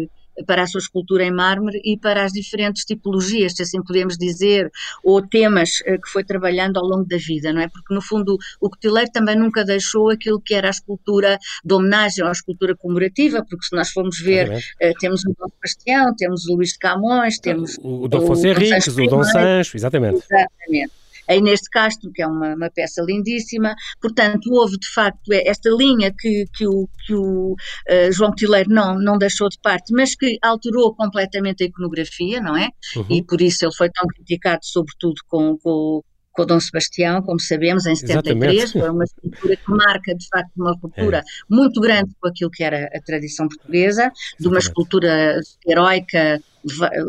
para 0.46 0.62
a 0.62 0.66
sua 0.66 0.80
escultura 0.80 1.24
em 1.24 1.30
mármore 1.30 1.80
e 1.84 1.96
para 1.96 2.24
as 2.24 2.32
diferentes 2.32 2.84
tipologias, 2.84 3.54
se 3.54 3.62
assim 3.62 3.82
podemos 3.82 4.16
dizer, 4.16 4.70
ou 5.02 5.22
temas 5.22 5.82
eh, 5.86 5.98
que 5.98 6.08
foi 6.08 6.24
trabalhando 6.24 6.78
ao 6.78 6.84
longo 6.84 7.04
da 7.04 7.16
vida, 7.16 7.52
não 7.52 7.60
é? 7.60 7.68
Porque 7.68 7.94
no 7.94 8.02
fundo 8.02 8.36
o 8.60 8.68
cotileiro 8.68 9.10
também 9.12 9.36
nunca 9.36 9.64
deixou 9.64 10.10
aquilo 10.10 10.40
que 10.40 10.54
era 10.54 10.68
a 10.68 10.70
escultura 10.70 11.38
de 11.64 11.74
homenagem 11.74 12.24
ou 12.24 12.28
a 12.28 12.32
escultura 12.32 12.74
comemorativa, 12.74 13.44
porque 13.48 13.66
se 13.66 13.76
nós 13.76 13.90
formos 13.90 14.18
ver, 14.18 14.50
uh, 14.50 14.94
temos 14.98 15.24
o 15.24 15.34
Dom 15.38 15.48
Sebastião, 15.54 16.14
temos 16.16 16.46
o 16.46 16.56
Luís 16.56 16.70
de 16.70 16.78
Camões, 16.78 17.38
temos 17.38 17.78
o, 17.78 18.04
o 18.04 18.08
Dom 18.08 18.26
Fonseca 18.26 18.60
Henriques, 18.60 18.96
o 18.96 19.06
Dom 19.06 19.22
Sancho, 19.22 19.76
exatamente. 19.76 20.16
Exatamente 20.16 21.03
a 21.28 21.34
Inês 21.34 21.60
de 21.60 21.70
Castro, 21.70 22.10
que 22.12 22.22
é 22.22 22.26
uma, 22.26 22.54
uma 22.54 22.70
peça 22.70 23.02
lindíssima. 23.02 23.74
Portanto, 24.00 24.52
houve 24.52 24.78
de 24.78 24.88
facto 24.92 25.32
esta 25.32 25.70
linha 25.70 26.12
que, 26.16 26.44
que 26.54 26.66
o, 26.66 26.88
que 27.06 27.14
o 27.14 27.52
uh, 27.52 28.12
João 28.12 28.32
Tileiro 28.32 28.70
não, 28.70 28.98
não 28.98 29.18
deixou 29.18 29.48
de 29.48 29.58
parte, 29.60 29.92
mas 29.92 30.14
que 30.14 30.38
alterou 30.42 30.94
completamente 30.94 31.64
a 31.64 31.66
iconografia, 31.66 32.40
não 32.40 32.56
é? 32.56 32.68
Uhum. 32.96 33.06
E 33.10 33.22
por 33.22 33.40
isso 33.40 33.64
ele 33.64 33.74
foi 33.74 33.90
tão 33.90 34.06
criticado, 34.06 34.60
sobretudo 34.62 35.20
com, 35.28 35.56
com 35.58 36.02
com 36.34 36.42
o 36.42 36.46
Dom 36.46 36.58
Sebastião, 36.58 37.22
como 37.22 37.40
sabemos, 37.40 37.86
em 37.86 37.94
73, 37.94 38.54
Exatamente. 38.54 38.72
foi 38.72 38.90
uma 38.90 39.04
escultura 39.04 39.56
que 39.56 39.70
marca, 39.70 40.14
de 40.14 40.26
facto, 40.26 40.50
uma 40.56 40.78
cultura 40.78 41.18
é. 41.18 41.22
muito 41.48 41.80
grande 41.80 42.10
com 42.20 42.28
aquilo 42.28 42.50
que 42.50 42.64
era 42.64 42.90
a 42.92 43.00
tradição 43.00 43.46
portuguesa, 43.46 44.10
de 44.38 44.48
uma 44.48 44.58
escultura 44.58 45.40
heroica 45.66 46.40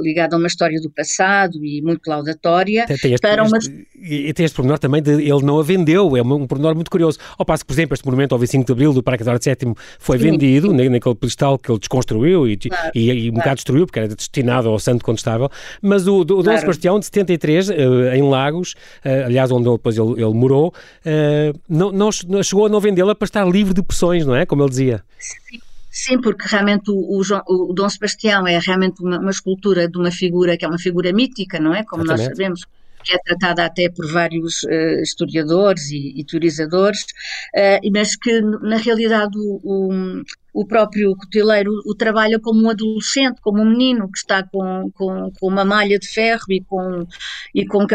ligada 0.02 0.36
a 0.36 0.40
uma 0.40 0.48
história 0.48 0.80
do 0.82 0.90
passado 0.90 1.64
e 1.64 1.82
muito 1.82 2.08
laudatória. 2.08 2.86
Tem, 2.86 2.98
tem 2.98 3.14
este, 3.14 3.22
para 3.22 3.44
uma... 3.44 3.58
Este, 3.58 3.88
e 3.96 4.34
tem 4.34 4.46
este 4.46 4.56
pormenor 4.56 4.78
também 4.78 5.02
de 5.02 5.12
ele 5.12 5.42
não 5.44 5.60
a 5.60 5.64
vendeu, 5.64 6.16
é 6.16 6.22
um 6.22 6.46
pormenor 6.46 6.76
muito 6.76 6.92
curioso. 6.92 7.18
Ao 7.38 7.46
passo 7.46 7.64
que, 7.64 7.68
por 7.68 7.74
exemplo, 7.74 7.94
este 7.94 8.06
monumento 8.06 8.36
ao 8.36 8.40
25 8.40 8.66
de 8.66 8.72
Abril 8.72 8.94
do 8.94 9.02
Parque 9.02 9.24
Eduardo 9.24 9.44
VII 9.44 9.74
foi 10.00 10.18
Sim. 10.18 10.32
vendido 10.32 10.74
naquele 10.74 11.16
pedestal 11.16 11.58
que 11.58 11.72
ele 11.72 11.80
desconstruiu 11.80 12.48
e, 12.48 12.58
claro, 12.58 12.92
e, 12.94 13.00
e 13.00 13.12
um 13.12 13.16
claro. 13.16 13.36
bocado 13.36 13.56
destruiu, 13.56 13.86
porque 13.86 14.00
era 14.00 14.08
destinado 14.08 14.70
ao 14.70 14.80
santo 14.80 15.04
contestável, 15.04 15.50
mas 15.82 16.08
o, 16.08 16.20
o 16.20 16.26
Dom 16.26 16.44
claro. 16.44 16.60
Sebastião, 16.60 17.00
de 17.00 17.06
73, 17.06 17.70
uh, 17.70 17.74
em 18.14 18.30
Lagos, 18.30 18.74
uh, 19.06 19.26
aliás, 19.26 19.52
onde 19.52 19.70
depois 19.70 19.98
ele, 19.98 20.14
ele 20.14 20.34
morou, 20.34 20.74
uh, 21.06 21.60
não, 21.68 21.92
não, 21.92 22.12
chegou 22.12 22.66
a 22.66 22.70
não 22.70 22.80
vendê-la 22.80 23.16
para 23.16 23.26
estar 23.26 23.46
livre 23.48 23.74
de 23.74 23.82
pressões, 23.82 24.26
não 24.26 24.36
é? 24.36 24.46
Como 24.46 24.62
ele 24.62 24.70
dizia. 24.70 25.04
Sim. 25.20 25.65
Sim, 25.96 26.20
porque 26.20 26.46
realmente 26.46 26.92
o, 26.92 26.94
o, 26.94 27.72
o 27.72 27.74
Dom 27.74 27.88
Sebastião 27.88 28.46
é 28.46 28.60
realmente 28.60 29.02
uma, 29.02 29.18
uma, 29.18 29.32
escultura 29.32 29.88
de 29.88 29.98
uma 29.98 30.12
figura 30.12 30.58
que 30.58 30.66
é 30.66 30.68
uma 30.68 30.78
figura 30.78 31.14
mítica, 31.14 31.58
não 31.58 31.74
é? 31.74 31.86
Como 31.86 32.04
Exatamente. 32.04 32.28
nós 32.28 32.38
sabemos, 32.38 32.66
que 33.02 33.16
é 33.16 33.18
tratada 33.18 33.64
até 33.64 33.90
por 33.90 34.06
vários 34.12 34.64
uh, 34.64 35.02
historiadores 35.02 35.90
e, 35.92 36.20
e 36.20 36.26
teorizadores, 36.26 37.00
uh, 37.02 37.92
mas 37.94 38.18
que 38.18 38.42
na 38.42 38.76
realidade 38.76 39.38
o, 39.38 39.62
o, 39.64 40.24
o 40.56 40.66
próprio 40.66 41.14
cotileiro 41.18 41.70
o 41.86 41.94
trabalha 41.94 42.40
como 42.40 42.64
um 42.64 42.70
adolescente, 42.70 43.42
como 43.42 43.62
um 43.62 43.70
menino 43.70 44.10
que 44.10 44.18
está 44.18 44.42
com, 44.42 44.90
com, 44.94 45.30
com 45.38 45.48
uma 45.48 45.66
malha 45.66 46.00
de 46.00 46.08
ferro 46.08 46.46
e 46.50 46.64
com, 46.64 47.06
e 47.54 47.66
com, 47.66 47.86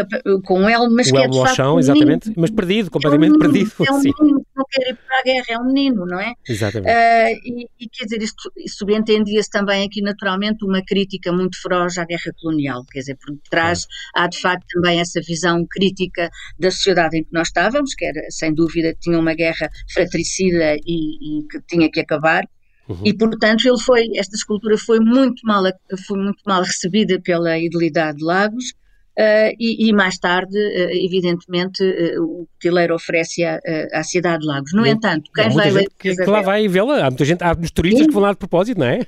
com 0.45 0.59
um 0.59 0.69
elmo, 0.69 0.95
mas 0.95 1.07
o 1.07 1.13
que 1.13 1.17
é 1.17 1.27
de 1.27 1.39
facto 1.39 1.55
chão, 1.55 1.75
um 1.75 1.79
exatamente, 1.79 2.31
mas 2.37 2.51
perdido, 2.51 2.91
completamente 2.91 3.31
é 3.31 3.35
um 3.35 3.39
menino, 3.39 3.69
perdido. 3.69 3.89
É 3.89 3.91
um 3.91 3.97
menino 3.97 4.39
que 4.41 4.51
não 4.55 4.65
quer 4.69 4.89
ir 4.91 4.95
para 4.95 5.19
a 5.19 5.23
guerra, 5.23 5.45
é 5.49 5.57
um 5.57 5.65
menino, 5.65 6.05
não 6.05 6.19
é? 6.19 6.33
Exatamente. 6.47 6.91
Uh, 6.91 7.39
e, 7.45 7.67
e, 7.79 7.89
quer 7.89 8.05
dizer, 8.05 8.21
isto 8.21 8.51
subentendia-se 8.67 9.49
também 9.49 9.83
aqui 9.83 10.01
naturalmente 10.03 10.63
uma 10.63 10.83
crítica 10.85 11.31
muito 11.31 11.59
feroz 11.59 11.97
à 11.97 12.05
guerra 12.05 12.31
colonial, 12.39 12.85
quer 12.91 12.99
dizer, 12.99 13.17
por 13.17 13.33
detrás 13.33 13.87
há 14.13 14.27
de 14.27 14.39
facto 14.39 14.65
também 14.75 14.99
essa 14.99 15.19
visão 15.19 15.65
crítica 15.67 16.29
da 16.59 16.69
sociedade 16.69 17.17
em 17.17 17.23
que 17.23 17.33
nós 17.33 17.47
estávamos, 17.47 17.95
que 17.95 18.05
era 18.05 18.21
sem 18.29 18.53
dúvida 18.53 18.95
tinha 19.01 19.17
uma 19.17 19.33
guerra 19.33 19.67
fratricida 19.91 20.75
e, 20.85 21.39
e 21.39 21.47
que 21.47 21.59
tinha 21.67 21.89
que 21.89 21.99
acabar, 21.99 22.45
Uhum. 22.91 23.01
E, 23.03 23.13
portanto, 23.13 23.65
ele 23.65 23.79
foi, 23.79 24.07
esta 24.15 24.35
escultura 24.35 24.77
foi 24.77 24.99
muito 24.99 25.45
mal, 25.45 25.63
foi 26.07 26.17
muito 26.17 26.41
mal 26.45 26.61
recebida 26.61 27.19
pela 27.21 27.57
Idilidade 27.57 28.17
de 28.17 28.23
Lagos, 28.23 28.73
Uh, 29.11 29.51
e, 29.59 29.89
e, 29.89 29.93
mais 29.93 30.17
tarde, 30.17 30.57
uh, 30.57 31.05
evidentemente, 31.05 31.83
uh, 31.83 32.23
o 32.23 32.47
Tileiro 32.57 32.95
oferece 32.95 33.43
à, 33.43 33.59
à 33.91 34.03
cidade 34.03 34.39
de 34.39 34.47
Lagos. 34.47 34.71
No 34.73 34.87
entanto, 34.87 35.29
quem 35.35 35.49
vai 35.49 35.69
gente 35.69 35.89
que, 35.99 36.15
que, 36.15 36.23
lá 36.23 36.41
vai 36.41 36.65
vê-la, 36.69 37.05
há 37.05 37.09
muita 37.09 37.25
gente, 37.25 37.43
há 37.43 37.53
muitos 37.53 37.71
turistas 37.71 38.03
Sim. 38.03 38.07
que 38.07 38.13
vão 38.13 38.23
lá 38.23 38.31
de 38.31 38.37
propósito, 38.37 38.79
não 38.79 38.87
é? 38.87 39.05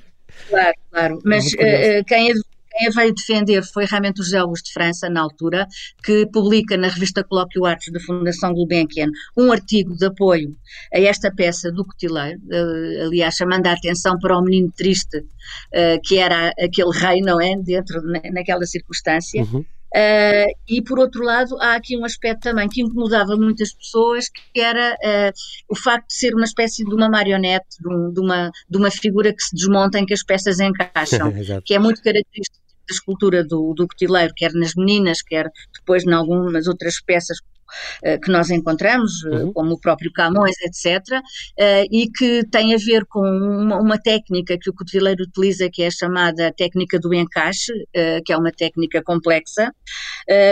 Claro, 0.50 0.74
claro. 0.90 1.18
Mas 1.24 1.54
é 1.58 2.04
quem, 2.04 2.34
quem 2.74 2.88
a 2.88 2.90
veio 2.90 3.14
defender 3.14 3.62
foi 3.62 3.84
realmente 3.84 4.20
o 4.20 4.24
José 4.24 4.38
Augusto 4.38 4.66
de 4.66 4.72
França, 4.72 5.08
na 5.08 5.20
altura, 5.20 5.66
que 6.02 6.26
publica 6.26 6.76
na 6.76 6.88
revista 6.88 7.22
Colóquio 7.22 7.64
Artes 7.64 7.92
da 7.92 8.00
Fundação 8.00 8.52
Gulbenkian 8.52 9.10
um 9.36 9.52
artigo 9.52 9.96
de 9.96 10.06
apoio 10.06 10.50
a 10.92 10.98
esta 10.98 11.32
peça 11.32 11.70
do 11.70 11.84
Cotileiro, 11.84 12.40
uh, 12.40 13.06
aliás, 13.06 13.36
chamando 13.36 13.66
a 13.66 13.72
atenção 13.72 14.18
para 14.18 14.36
o 14.36 14.42
menino 14.42 14.72
triste, 14.76 15.18
uh, 15.18 16.00
que 16.02 16.18
era 16.18 16.52
aquele 16.58 16.90
rei, 16.92 17.20
não 17.20 17.40
é? 17.40 17.54
Dentro, 17.56 18.02
naquela 18.32 18.66
circunstância. 18.66 19.42
Uhum. 19.42 19.64
Uh, 19.94 20.50
e 20.68 20.82
por 20.82 20.98
outro 20.98 21.22
lado, 21.22 21.56
há 21.60 21.76
aqui 21.76 21.96
um 21.96 22.04
aspecto 22.04 22.40
também 22.40 22.68
que 22.68 22.82
incomodava 22.82 23.36
muitas 23.36 23.72
pessoas, 23.72 24.28
que 24.28 24.60
era 24.60 24.92
uh, 24.92 25.32
o 25.68 25.76
facto 25.76 26.08
de 26.08 26.14
ser 26.14 26.34
uma 26.34 26.44
espécie 26.44 26.84
de 26.84 26.92
uma 26.92 27.08
marionete, 27.08 27.80
de, 27.80 27.88
um, 27.88 28.12
de, 28.12 28.20
uma, 28.20 28.50
de 28.68 28.76
uma 28.76 28.90
figura 28.90 29.32
que 29.32 29.40
se 29.40 29.54
desmonta 29.54 30.00
em 30.00 30.04
que 30.04 30.12
as 30.12 30.24
peças 30.24 30.58
encaixam, 30.58 31.32
que 31.64 31.74
é 31.74 31.78
muito 31.78 32.02
característico 32.02 32.63
da 32.88 32.94
escultura 32.94 33.44
do, 33.44 33.74
do 33.74 33.86
cotileiro, 33.86 34.32
quer 34.36 34.52
nas 34.52 34.74
meninas, 34.74 35.22
quer 35.22 35.50
depois 35.72 36.04
em 36.04 36.12
algumas 36.12 36.66
outras 36.66 37.00
peças 37.00 37.38
uh, 37.38 38.20
que 38.20 38.30
nós 38.30 38.50
encontramos, 38.50 39.22
uh, 39.24 39.28
uhum. 39.28 39.52
como 39.52 39.74
o 39.74 39.80
próprio 39.80 40.12
Camões, 40.12 40.56
etc., 40.60 41.18
uh, 41.18 41.86
e 41.90 42.08
que 42.10 42.44
tem 42.50 42.74
a 42.74 42.78
ver 42.78 43.04
com 43.06 43.20
uma, 43.20 43.80
uma, 43.80 43.98
técnica 43.98 44.58
que 44.58 44.70
o 44.70 44.74
cotileiro 44.74 45.22
utiliza, 45.22 45.68
que 45.72 45.82
é 45.82 45.86
a 45.86 45.90
chamada 45.90 46.52
técnica 46.52 46.98
do 46.98 47.14
encaixe, 47.14 47.72
que 48.24 48.32
é 48.32 48.36
uma 48.36 48.50
técnica 48.50 49.02
complexa, 49.02 49.72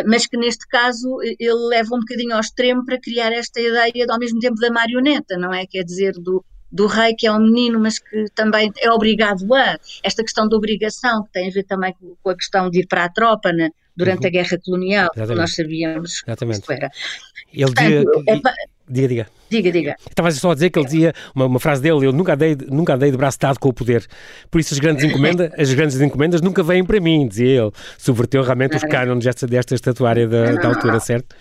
mas 0.06 0.26
que 0.26 0.36
neste 0.36 0.66
caso 0.68 1.18
ele 1.38 1.68
leva 1.68 1.94
um 1.94 1.98
bocadinho 1.98 2.34
ao 2.34 2.40
extremo 2.40 2.84
para 2.84 3.00
criar 3.00 3.32
esta 3.32 3.60
ideia, 3.60 4.06
ao 4.08 4.18
mesmo 4.18 4.38
tempo, 4.38 4.54
da 4.56 4.70
marioneta, 4.70 5.36
não 5.36 5.52
é? 5.52 5.66
Quer 5.66 5.82
dizer, 5.82 6.12
do, 6.12 6.42
do 6.72 6.86
rei, 6.86 7.14
que 7.14 7.26
é 7.26 7.32
um 7.32 7.38
menino, 7.38 7.78
mas 7.78 7.98
que 7.98 8.26
também 8.34 8.72
é 8.78 8.90
obrigado 8.90 9.52
a. 9.54 9.78
Esta 10.02 10.22
questão 10.22 10.48
da 10.48 10.56
obrigação, 10.56 11.24
que 11.24 11.32
tem 11.32 11.48
a 11.48 11.52
ver 11.52 11.64
também 11.64 11.94
com 12.22 12.30
a 12.30 12.34
questão 12.34 12.70
de 12.70 12.80
ir 12.80 12.86
para 12.86 13.04
a 13.04 13.08
tropa 13.08 13.52
né, 13.52 13.70
durante 13.94 14.22
uhum. 14.22 14.28
a 14.28 14.30
guerra 14.30 14.58
colonial, 14.64 15.10
que 15.10 15.34
nós 15.34 15.54
sabíamos 15.54 16.22
Exatamente. 16.26 16.62
que 16.62 16.64
isso 16.64 16.72
era. 16.72 16.90
Ele 17.52 17.64
Portanto, 17.64 18.24
dizia, 18.26 18.52
é, 18.58 18.72
Diga, 18.88 19.08
diga. 19.08 19.26
Diga, 19.48 19.72
diga. 19.72 19.96
Estava 20.08 20.30
só 20.32 20.50
a 20.50 20.54
dizer 20.54 20.70
que 20.70 20.78
ele 20.78 20.86
dizia, 20.86 21.14
uma, 21.34 21.46
uma 21.46 21.60
frase 21.60 21.80
dele, 21.80 22.06
eu 22.06 22.12
nunca 22.12 22.34
andei, 22.34 22.56
nunca 22.68 22.94
andei 22.94 23.10
de 23.10 23.16
braço 23.16 23.38
dado 23.38 23.58
com 23.58 23.68
o 23.68 23.72
poder. 23.72 24.06
Por 24.50 24.60
isso 24.60 24.74
as 24.74 24.80
grandes 24.80 25.04
encomendas, 25.04 25.50
as 25.56 25.72
grandes 25.72 26.00
encomendas 26.00 26.40
nunca 26.40 26.62
vêm 26.62 26.84
para 26.84 27.00
mim, 27.00 27.26
dizia 27.26 27.62
ele. 27.62 27.70
Subverteu 27.96 28.42
realmente 28.42 28.76
os 28.76 28.82
cânones 28.82 29.24
desta, 29.24 29.46
desta 29.46 29.74
estatuária 29.74 30.26
da, 30.26 30.52
da 30.52 30.68
altura, 30.68 31.00
certo? 31.00 31.34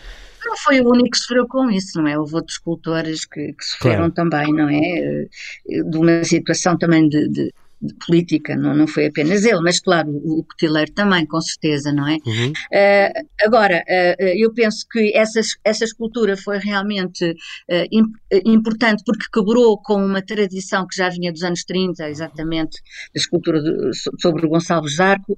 Não 0.45 0.57
foi 0.57 0.81
o 0.81 0.89
único 0.89 1.11
que 1.11 1.17
sofreu 1.17 1.47
com 1.47 1.69
isso, 1.69 2.01
não 2.01 2.07
é? 2.07 2.17
Houve 2.17 2.35
outros 2.35 2.55
escultores 2.55 3.25
que, 3.25 3.53
que 3.53 3.63
sofreram 3.63 4.11
claro. 4.11 4.13
também, 4.13 4.53
não 4.53 4.69
é? 4.69 5.27
De 5.65 5.97
uma 5.97 6.23
situação 6.23 6.77
também 6.77 7.07
de, 7.07 7.27
de 7.29 7.53
de 7.81 7.95
política, 8.05 8.55
não, 8.55 8.75
não 8.75 8.87
foi 8.87 9.07
apenas 9.07 9.43
ele, 9.43 9.59
mas 9.61 9.79
claro, 9.79 10.09
o, 10.09 10.39
o 10.39 10.43
Cotileiro 10.43 10.91
também, 10.91 11.25
com 11.25 11.41
certeza, 11.41 11.91
não 11.91 12.07
é? 12.07 12.17
Uhum. 12.25 12.51
Uh, 12.51 13.27
agora, 13.45 13.83
uh, 13.87 14.23
eu 14.37 14.53
penso 14.53 14.85
que 14.89 15.11
essa, 15.15 15.39
essa 15.63 15.83
escultura 15.83 16.37
foi 16.37 16.59
realmente 16.59 17.25
uh, 17.25 17.87
imp, 17.91 18.13
importante 18.45 19.03
porque 19.05 19.25
quebrou 19.33 19.81
com 19.81 20.05
uma 20.05 20.21
tradição 20.21 20.85
que 20.87 20.95
já 20.95 21.09
vinha 21.09 21.31
dos 21.31 21.43
anos 21.43 21.63
30, 21.63 22.09
exatamente, 22.09 22.77
da 23.13 23.19
escultura 23.19 23.61
de, 23.61 23.91
sobre 24.19 24.45
o 24.45 24.49
Gonçalves 24.49 24.95
Zarco, 24.95 25.35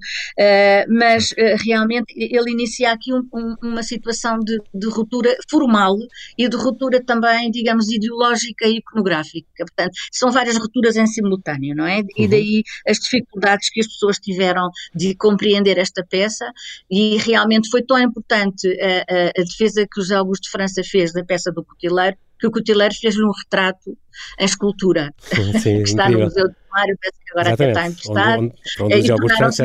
mas 0.88 1.34
realmente 1.64 2.12
ele 2.16 2.52
inicia 2.52 2.92
aqui 2.92 3.12
um, 3.12 3.22
um, 3.32 3.54
uma 3.62 3.82
situação 3.82 4.38
de, 4.38 4.58
de 4.74 4.88
ruptura 4.88 5.34
formal 5.50 5.96
e 6.38 6.48
de 6.48 6.56
ruptura 6.56 7.02
também, 7.04 7.50
digamos, 7.50 7.90
ideológica 7.90 8.66
e 8.66 8.78
iconográfica. 8.78 9.46
Portanto, 9.58 9.92
são 10.12 10.30
várias 10.30 10.56
rupturas 10.56 10.96
em 10.96 11.06
simultâneo, 11.06 11.74
não 11.74 11.86
é? 11.86 12.02
E 12.16 12.28
daí 12.34 12.62
as 12.86 12.98
dificuldades 12.98 13.70
que 13.70 13.80
as 13.80 13.86
pessoas 13.86 14.18
tiveram 14.18 14.68
de 14.94 15.14
compreender 15.14 15.78
esta 15.78 16.04
peça 16.08 16.50
e 16.90 17.16
realmente 17.18 17.70
foi 17.70 17.82
tão 17.82 17.98
importante 17.98 18.68
a, 18.80 19.12
a, 19.12 19.26
a 19.28 19.44
defesa 19.44 19.86
que 19.90 20.00
o 20.00 20.02
José 20.02 20.16
Augusto 20.16 20.44
de 20.44 20.50
França 20.50 20.82
fez 20.84 21.12
da 21.12 21.24
peça 21.24 21.50
do 21.52 21.64
Cotileiro 21.64 22.16
que 22.38 22.46
o 22.46 22.50
Cotileiro 22.50 22.94
fez-lhe 22.94 23.24
um 23.24 23.30
retrato 23.30 23.96
em 24.38 24.44
escultura 24.44 25.14
sim, 25.60 25.78
que 25.82 25.88
está 25.88 26.04
incrível. 26.04 26.18
no 26.18 26.24
Museu 26.26 26.48
do 26.48 26.54
Mário, 26.70 26.98
penso 27.00 27.14
que 27.24 27.30
agora 27.30 27.48
Exatamente. 27.48 27.78
até 27.78 27.88
está 27.88 27.88
emprestado. 27.88 28.42
Onde, 28.42 28.54
onde, 28.80 28.82
onde 28.82 29.00
José 29.00 29.12
Augusto 29.12 29.36
França 29.36 29.64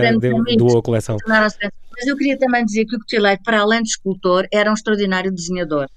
doou 0.57 0.77
a 0.77 0.81
coleção. 0.81 1.17
Mas 1.27 2.07
eu 2.07 2.15
queria 2.15 2.37
também 2.37 2.63
dizer 2.63 2.85
que 2.85 2.95
o 2.95 2.99
Cotileiro, 2.99 3.41
para 3.43 3.59
além 3.59 3.83
de 3.83 3.89
escultor, 3.89 4.47
era 4.51 4.69
um 4.71 4.73
extraordinário 4.73 5.31
desenhador. 5.31 5.89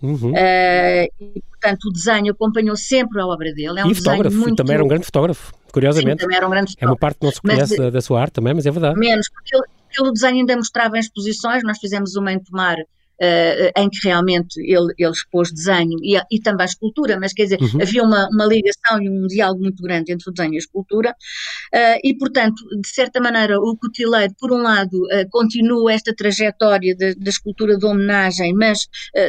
Uhum. 0.00 0.30
Uh, 0.30 1.08
e, 1.20 1.42
portanto, 1.50 1.86
o 1.86 1.92
desenho 1.92 2.30
acompanhou 2.30 2.76
sempre 2.76 3.20
a 3.20 3.26
obra 3.26 3.52
dele. 3.52 3.80
É 3.80 3.84
um 3.84 3.90
e 3.90 3.94
fotógrafo, 3.94 4.36
muito... 4.36 4.54
também 4.54 4.74
era 4.74 4.84
um 4.84 4.88
grande 4.88 5.06
fotógrafo, 5.06 5.52
curiosamente. 5.72 6.22
Sim, 6.22 6.28
um. 6.28 6.64
É 6.78 6.86
uma 6.86 6.96
parte 6.96 7.18
que 7.18 7.26
não 7.26 7.32
se 7.32 7.40
conhece 7.40 7.76
mas, 7.76 7.78
da, 7.78 7.90
da, 7.90 8.00
sua 8.00 8.20
arte 8.20 8.34
também, 8.34 8.54
mas 8.54 8.66
é 8.66 8.70
verdade. 8.70 8.98
Menos, 8.98 9.28
porque 9.28 9.56
ele, 9.56 9.64
ele 9.98 10.08
o 10.08 10.12
desenho 10.12 10.36
ainda 10.36 10.56
mostrava 10.56 10.96
em 10.96 11.00
exposições, 11.00 11.62
nós 11.62 11.78
fizemos 11.78 12.16
uma 12.16 12.32
em 12.32 12.38
Tomar 12.38 12.76
em 13.76 13.88
que 13.90 13.98
realmente 14.04 14.60
ele, 14.60 14.92
ele 14.96 15.10
expôs 15.10 15.52
desenho 15.52 15.98
e, 16.02 16.16
e 16.30 16.40
também 16.40 16.66
escultura, 16.66 17.18
mas 17.18 17.32
quer 17.32 17.44
dizer, 17.44 17.60
uhum. 17.60 17.82
havia 17.82 18.02
uma, 18.02 18.28
uma 18.28 18.46
ligação 18.46 19.02
e 19.02 19.08
um 19.08 19.26
diálogo 19.26 19.62
muito 19.62 19.82
grande 19.82 20.12
entre 20.12 20.28
o 20.30 20.32
desenho 20.32 20.54
e 20.54 20.56
a 20.56 20.58
escultura, 20.58 21.10
uh, 21.10 22.00
e 22.02 22.14
portanto, 22.16 22.62
de 22.80 22.88
certa 22.88 23.20
maneira, 23.20 23.58
o 23.58 23.76
Cotileiro, 23.76 24.32
por 24.38 24.52
um 24.52 24.62
lado, 24.62 24.94
uh, 24.94 25.28
continua 25.30 25.92
esta 25.92 26.14
trajetória 26.14 26.96
da 26.96 27.30
escultura 27.30 27.76
de 27.76 27.86
homenagem, 27.86 28.52
mas 28.54 28.86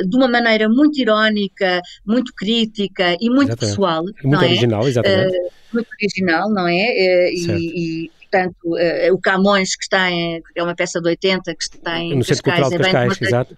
de 0.08 0.16
uma 0.16 0.28
maneira 0.28 0.70
muito 0.70 1.00
irónica, 1.00 1.82
muito 2.06 2.34
crítica 2.36 3.16
e 3.20 3.30
muito 3.30 3.50
exatamente. 3.50 3.60
pessoal. 3.60 4.04
Muito 4.24 4.44
é? 4.44 4.48
original, 4.48 4.86
é? 4.86 4.90
exatamente. 4.90 5.38
muito 5.74 5.88
original, 6.02 6.50
não 6.52 6.68
é? 6.68 7.32
e 7.32 8.12
portanto, 8.30 8.56
uh, 8.66 9.14
o 9.14 9.20
Camões, 9.20 9.76
que 9.76 9.84
está 9.84 10.10
em, 10.12 10.42
é 10.56 10.64
uma 10.64 10.76
peça 10.76 11.02
de 11.02 11.08
80, 11.10 11.56
que 11.56 11.64
está 11.64 12.00
em 12.00 12.16
no 12.16 12.26
Cascais, 12.26 12.28
Centro 12.28 12.44
Cultural 12.44 12.70
de 12.70 12.78
Cascais, 12.78 13.22
exato 13.22 13.58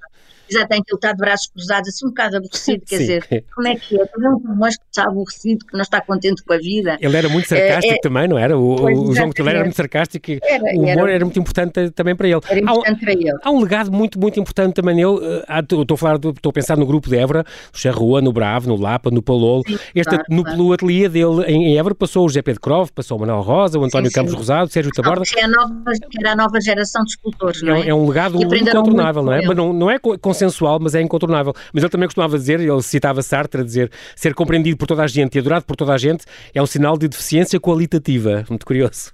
já 0.52 0.68
tem 0.68 0.82
que 0.84 0.92
ele 0.92 0.98
está 0.98 1.12
de 1.12 1.18
braços 1.18 1.48
cruzados, 1.48 1.90
assim 1.90 2.06
um 2.06 2.10
bocado 2.10 2.38
aborrecido, 2.38 2.86
quer 2.86 2.98
dizer, 2.98 3.46
como 3.56 3.68
é 3.68 3.76
que 3.76 4.00
é? 4.00 4.06
Fazer 4.06 4.28
um 4.28 4.40
Camões 4.40 4.78
que 4.78 4.84
está 4.90 5.04
aborrecido, 5.06 5.66
que 5.66 5.74
não 5.74 5.82
está 5.82 6.02
contente 6.02 6.44
com 6.44 6.54
a 6.54 6.58
vida. 6.58 6.98
Ele 7.00 7.18
era 7.18 7.30
muito 7.30 7.48
sarcástico 7.48 7.94
é, 7.94 7.98
é, 7.98 8.02
também, 8.02 8.28
não 8.28 8.38
era? 8.38 8.58
O, 8.58 9.10
o 9.10 9.16
João 9.16 9.30
Cotelheiro 9.30 9.58
era 9.58 9.66
muito 9.66 9.76
sarcástico 9.76 10.32
e 10.32 10.40
era, 10.44 10.64
o 10.64 10.82
humor 10.82 11.08
era, 11.08 11.12
era, 11.14 11.26
muito 11.26 11.40
importante 11.40 11.92
também 11.92 12.16
para 12.16 12.28
ele. 12.28 12.42
Era 12.50 12.60
importante 12.60 12.96
há, 12.96 13.00
para 13.00 13.14
ele. 13.14 13.32
Há 13.44 13.52
um 13.52 13.62
legado 13.62 13.92
muito, 13.92 14.20
muito 14.20 14.40
importante 14.40 14.74
também 14.74 14.96
nele. 14.96 15.20
Eh, 15.48 15.60
estou 15.60 15.96
a 15.96 15.98
falar, 15.98 16.16
estou 16.16 16.50
a 16.50 16.54
pensar 16.54 16.78
no 16.78 16.86
grupo 16.86 17.10
de 17.10 17.18
Évora, 17.18 17.46
no 17.74 17.80
Charrua, 17.80 18.22
no 18.22 18.34
Bravo, 18.34 18.68
no 18.68 18.76
Lapa, 18.76 19.10
no 19.10 19.22
Palolo. 19.22 19.64
Sim, 19.68 19.78
este, 19.96 20.10
claro, 20.10 20.26
no, 20.30 20.44
claro. 20.44 20.58
Pelo 20.58 20.74
ateliê 20.74 21.10
dele 21.10 21.44
em, 21.48 21.68
em 21.68 21.78
Évora 21.78 21.96
passou 21.96 22.26
o 22.26 22.30
José 22.30 22.42
Pedro 22.42 22.62
Crove, 22.62 22.92
passou 22.92 23.18
o 23.18 23.20
Manuel 23.20 23.42
Rosa, 23.42 23.80
o 23.80 23.84
António 23.84 24.10
sim, 24.10 24.16
Campos 24.16 24.32
sim. 24.32 24.38
Rosado, 24.38 24.66
o 24.66 24.72
Sérgio 24.72 24.92
Taborda. 24.92 25.24
Não, 25.34 25.42
é 25.42 25.44
a 25.44 25.48
nova, 25.48 25.92
era 26.20 26.32
a 26.32 26.36
nova 26.36 26.62
geração 26.62 27.04
de 27.04 27.12
escultores, 27.12 27.62
não 27.62 27.76
é? 27.76 27.82
É, 27.82 27.90
é 27.90 27.94
um 27.94 28.08
legado 28.08 28.42
incontornável, 28.42 29.24
não 29.24 29.34
é? 29.34 29.46
Mas 29.46 29.56
não, 29.56 29.74
não 29.74 29.90
é 29.90 29.98
consensual, 30.42 30.80
mas 30.80 30.96
é 30.96 31.02
incontornável. 31.02 31.54
Mas 31.74 31.84
ele 31.84 31.90
também 31.90 32.08
costumava 32.08 32.38
dizer, 32.38 32.60
ele 32.60 32.82
citava 32.82 33.22
Sartre 33.22 33.62
a 33.62 33.64
dizer, 33.64 33.92
ser 34.16 34.34
compreendido 34.34 34.78
por 34.78 34.88
toda 34.88 35.04
a 35.04 35.08
gente 35.08 35.36
e 35.36 35.40
adorado 35.40 35.66
por 35.66 35.76
toda 35.76 35.94
a 35.94 35.98
gente 35.98 36.26
é 36.54 36.62
um 36.62 36.66
sinal 36.66 36.98
de 36.98 37.08
deficiência 37.08 37.60
qualitativa. 37.60 38.44
Muito 38.50 38.66
curioso. 38.66 39.12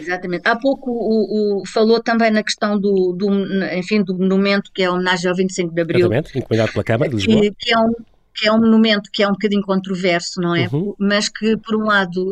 Exatamente. 0.00 0.48
Há 0.48 0.56
pouco 0.56 0.90
o, 0.90 1.60
o, 1.60 1.66
falou 1.66 2.02
também 2.02 2.30
na 2.30 2.42
questão 2.42 2.78
do, 2.78 3.12
do, 3.12 3.28
enfim, 3.74 4.02
do 4.02 4.14
monumento 4.14 4.70
que 4.72 4.82
é 4.82 4.86
a 4.86 4.92
homenagem 4.92 5.28
ao 5.28 5.36
25 5.36 5.74
de 5.74 5.80
Abril. 5.82 6.00
Exatamente, 6.00 6.38
encomendado 6.38 6.72
pela 6.72 6.84
Câmara 6.84 7.10
de 7.10 7.16
Lisboa. 7.16 7.40
Que, 7.42 7.54
que 7.58 7.74
é 7.74 7.78
um, 7.78 7.92
que 8.38 8.46
é 8.46 8.52
um 8.52 8.58
monumento 8.58 9.10
que 9.12 9.22
é 9.22 9.28
um 9.28 9.32
bocadinho 9.32 9.62
controverso, 9.62 10.40
não 10.40 10.54
é? 10.54 10.68
Uhum. 10.72 10.94
Mas 10.96 11.28
que, 11.28 11.56
por 11.56 11.74
um 11.74 11.84
lado, 11.86 12.30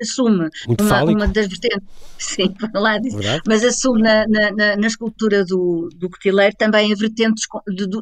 assume 0.00 0.48
uma, 0.66 1.04
uma, 1.04 1.28
das 1.28 1.46
vertentes, 1.46 1.86
sim, 2.18 2.48
por 2.48 2.70
um 2.74 2.80
lado, 2.80 3.06
mas 3.46 3.62
assume 3.62 4.00
na, 4.00 4.26
na, 4.26 4.76
na, 4.76 4.86
escultura 4.86 5.44
do, 5.44 5.90
do 5.94 6.08
Cotileiro 6.08 6.56
também 6.56 6.90
a 6.92 6.96
vertente 6.96 7.42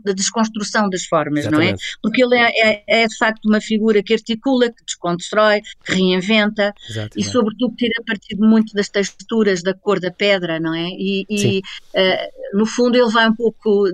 da 0.04 0.12
desconstrução 0.12 0.88
das 0.88 1.04
formas, 1.04 1.40
Exatamente. 1.40 1.70
não 1.70 1.76
é? 1.76 1.98
Porque 2.00 2.22
ele 2.22 2.36
é, 2.36 2.50
é, 2.70 2.84
é, 2.86 3.06
de 3.08 3.16
facto 3.16 3.44
uma 3.46 3.60
figura 3.60 4.02
que 4.04 4.14
articula, 4.14 4.70
que 4.70 4.84
desconstrói, 4.84 5.62
que 5.84 5.94
reinventa 5.94 6.72
Exatamente. 6.88 7.18
e, 7.18 7.24
sobretudo, 7.24 7.74
tira 7.74 8.02
partido 8.06 8.46
muito 8.46 8.72
das 8.72 8.88
texturas, 8.88 9.64
da 9.64 9.74
cor 9.74 9.98
da 9.98 10.12
pedra, 10.12 10.60
não 10.60 10.74
é? 10.74 10.86
E, 10.90 11.26
e 11.28 11.58
uh, 11.58 12.45
no 12.56 12.66
fundo, 12.66 12.96
ele 12.96 13.10
vai 13.10 13.28
um 13.28 13.34
pouco 13.34 13.84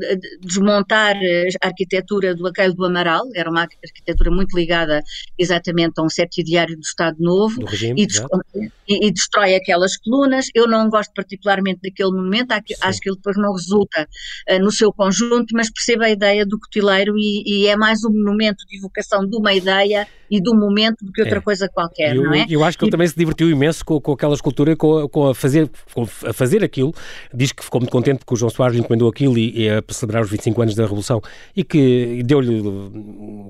desmontar 0.40 1.16
a 1.61 1.66
arquitetura 1.66 2.35
do 2.35 2.47
Aqueiro 2.47 2.75
do 2.75 2.85
Amaral 2.85 3.23
era 3.35 3.50
uma 3.50 3.62
arquitetura 3.62 4.31
muito 4.31 4.57
ligada 4.57 5.02
exatamente 5.38 5.95
a 5.99 6.02
um 6.02 6.09
certo 6.09 6.38
ideário 6.38 6.76
do 6.76 6.83
Estado 6.83 7.16
Novo 7.19 7.61
do 7.61 7.66
regime, 7.66 8.00
e, 8.00 8.07
e, 8.88 9.07
e, 9.07 9.12
destrói 9.12 9.54
aquelas 9.54 9.97
colunas. 9.97 10.47
Eu 10.54 10.66
não 10.66 10.88
gosto 10.88 11.12
particularmente 11.14 11.81
daquele 11.83 12.11
monumento, 12.11 12.54
acho 12.54 13.00
que 13.00 13.09
ele 13.09 13.16
depois 13.16 13.37
não 13.37 13.52
resulta 13.52 14.09
uh, 14.50 14.59
no 14.61 14.71
seu 14.71 14.92
conjunto, 14.92 15.54
mas 15.54 15.71
percebo 15.71 16.04
a 16.04 16.11
ideia 16.11 16.47
do 16.47 16.59
cotileiro 16.59 17.14
e, 17.16 17.42
e, 17.47 17.66
é 17.66 17.76
mais 17.76 18.04
um 18.04 18.11
monumento 18.11 18.64
de 18.69 18.76
evocação 18.78 19.26
de 19.26 19.37
uma 19.37 19.52
ideia 19.52 20.07
e 20.31 20.40
do 20.40 20.54
momento 20.54 21.04
do 21.04 21.12
que 21.12 21.21
outra 21.21 21.38
é. 21.38 21.40
coisa 21.42 21.69
qualquer, 21.69 22.16
eu, 22.16 22.23
não 22.23 22.35
é? 22.35 22.47
Eu 22.49 22.64
acho 22.64 22.78
que 22.78 22.85
ele 22.85 22.90
também 22.90 23.07
se 23.07 23.14
divertiu 23.14 23.50
imenso 23.50 23.85
com, 23.85 24.00
com 24.00 24.12
aquela 24.12 24.35
escultura, 24.35 24.75
com, 24.75 25.07
com, 25.09 25.28
a 25.28 25.35
fazer, 25.35 25.71
com 25.92 26.02
a 26.02 26.33
fazer 26.33 26.64
aquilo. 26.64 26.95
Diz 27.35 27.52
que 27.52 27.62
ficou 27.62 27.81
muito 27.81 27.90
contente 27.90 28.21
porque 28.21 28.33
o 28.33 28.37
João 28.37 28.49
Soares 28.53 28.75
lhe 28.75 28.81
encomendou 28.81 29.09
aquilo 29.09 29.37
e, 29.39 29.67
e 29.67 29.83
para 29.83 29.95
celebrar 29.95 30.23
os 30.23 30.31
25 30.31 30.63
anos 30.63 30.75
da 30.75 30.83
Revolução 30.83 31.21
e 31.57 31.65
que 31.65 32.23
deu-lhe 32.25 32.63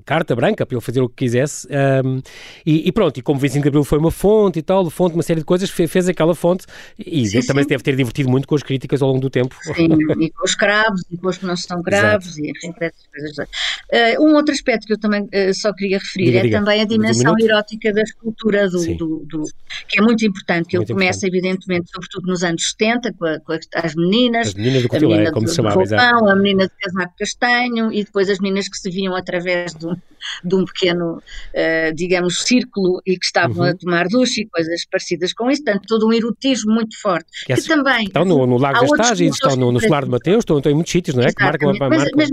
carta 0.04 0.34
branca 0.34 0.64
para 0.66 0.76
ele 0.76 0.84
fazer 0.84 1.00
o 1.00 1.08
que 1.08 1.16
quisesse. 1.16 1.66
Um, 2.04 2.20
e, 2.64 2.88
e, 2.88 2.92
pronto, 2.92 3.18
e 3.18 3.22
como 3.22 3.38
25 3.38 3.62
de 3.62 3.68
Abril 3.68 3.84
foi 3.84 3.98
uma 3.98 4.10
fonte 4.10 4.58
e 4.58 4.62
tal, 4.62 4.88
fonte, 4.90 5.14
uma 5.14 5.22
série 5.22 5.40
de 5.40 5.46
coisas, 5.46 5.70
fez, 5.70 5.90
fez 5.90 6.08
aquela 6.08 6.34
fonte 6.34 6.66
e 6.98 7.26
sim, 7.26 7.40
também 7.42 7.64
sim. 7.64 7.70
deve 7.70 7.82
ter 7.82 7.96
divertido 7.96 8.30
muito 8.30 8.46
com 8.46 8.54
as 8.54 8.62
críticas 8.62 9.02
ao 9.02 9.08
longo 9.08 9.20
do 9.20 9.30
tempo. 9.30 9.56
Sim, 9.74 9.88
e 10.20 10.30
com 10.30 10.44
os 10.44 10.54
cravos 10.54 11.02
e 11.10 11.16
com 11.16 11.28
os 11.28 11.38
que 11.38 11.46
não 11.46 11.56
são 11.56 11.82
cravos 11.82 12.38
e 12.38 12.50
enfim, 12.50 12.72
essas 12.80 13.06
coisas. 13.06 13.38
Uh, 13.38 14.22
um 14.22 14.34
outro 14.34 14.52
aspecto 14.52 14.86
que 14.86 14.92
eu 14.92 14.98
também 14.98 15.22
uh, 15.22 15.54
só 15.54 15.72
queria 15.72 15.98
referir 15.98 16.26
diga, 16.26 16.38
é 16.38 16.42
diga. 16.42 16.58
também 16.58 16.80
a 16.80 16.84
dimensão 16.84 17.34
erótica 17.38 17.92
da 17.92 18.02
escultura 18.02 18.68
do, 18.68 18.96
do, 18.96 19.26
do, 19.26 19.44
que 19.88 20.00
é 20.00 20.02
muito 20.02 20.24
importante, 20.24 20.68
que 20.68 20.76
muito 20.76 20.90
ele 20.90 20.98
começa 20.98 21.26
evidentemente, 21.26 21.90
sobretudo 21.90 22.26
nos 22.26 22.42
anos 22.42 22.70
70, 22.70 23.12
com, 23.14 23.24
a, 23.24 23.40
com 23.40 23.52
as 23.52 23.94
meninas, 23.94 24.48
as 24.48 24.54
meninas 24.54 24.81
do 24.82 24.88
cotileiro, 24.88 25.32
como 25.32 25.48
se 25.48 25.56
chamava, 25.56 25.76
roupão, 25.76 26.28
a 26.28 26.36
menina 26.36 26.66
de 26.66 26.72
casaco 26.80 27.14
castanho 27.18 27.92
e 27.92 28.04
depois 28.04 28.28
as 28.28 28.38
meninas 28.38 28.68
que 28.68 28.76
se 28.76 28.90
viam 28.90 29.14
através 29.14 29.74
do, 29.74 29.96
de 30.44 30.54
um 30.54 30.64
pequeno, 30.64 31.16
uh, 31.18 31.94
digamos, 31.94 32.42
círculo 32.42 33.00
e 33.06 33.18
que 33.18 33.24
estavam 33.24 33.64
uhum. 33.64 33.70
a 33.70 33.74
tomar 33.74 34.06
duche 34.08 34.42
e 34.42 34.46
coisas 34.46 34.84
parecidas 34.90 35.32
com 35.32 35.50
isso, 35.50 35.64
portanto, 35.64 35.86
todo 35.86 36.06
um 36.06 36.12
erotismo 36.12 36.74
muito 36.74 37.00
forte. 37.00 37.46
Que, 37.46 37.54
que 37.54 37.62
também. 37.62 38.04
Estão 38.04 38.24
no, 38.24 38.46
no 38.46 38.58
Lago 38.58 38.80
da 38.80 38.86
Estágio, 38.86 39.28
estão 39.28 39.56
no, 39.56 39.72
no 39.72 39.80
Solar 39.80 40.04
de 40.04 40.10
Mateus, 40.10 40.38
estão, 40.38 40.58
estão 40.58 40.72
em 40.72 40.74
muitos 40.74 40.92
sítios, 40.92 41.16
não 41.16 41.22
é? 41.22 41.28
Exatamente. 41.28 41.58
Que 41.58 41.64
marcam, 41.64 41.88
mas, 41.88 41.98
marcam... 41.98 42.16
Mas, 42.16 42.30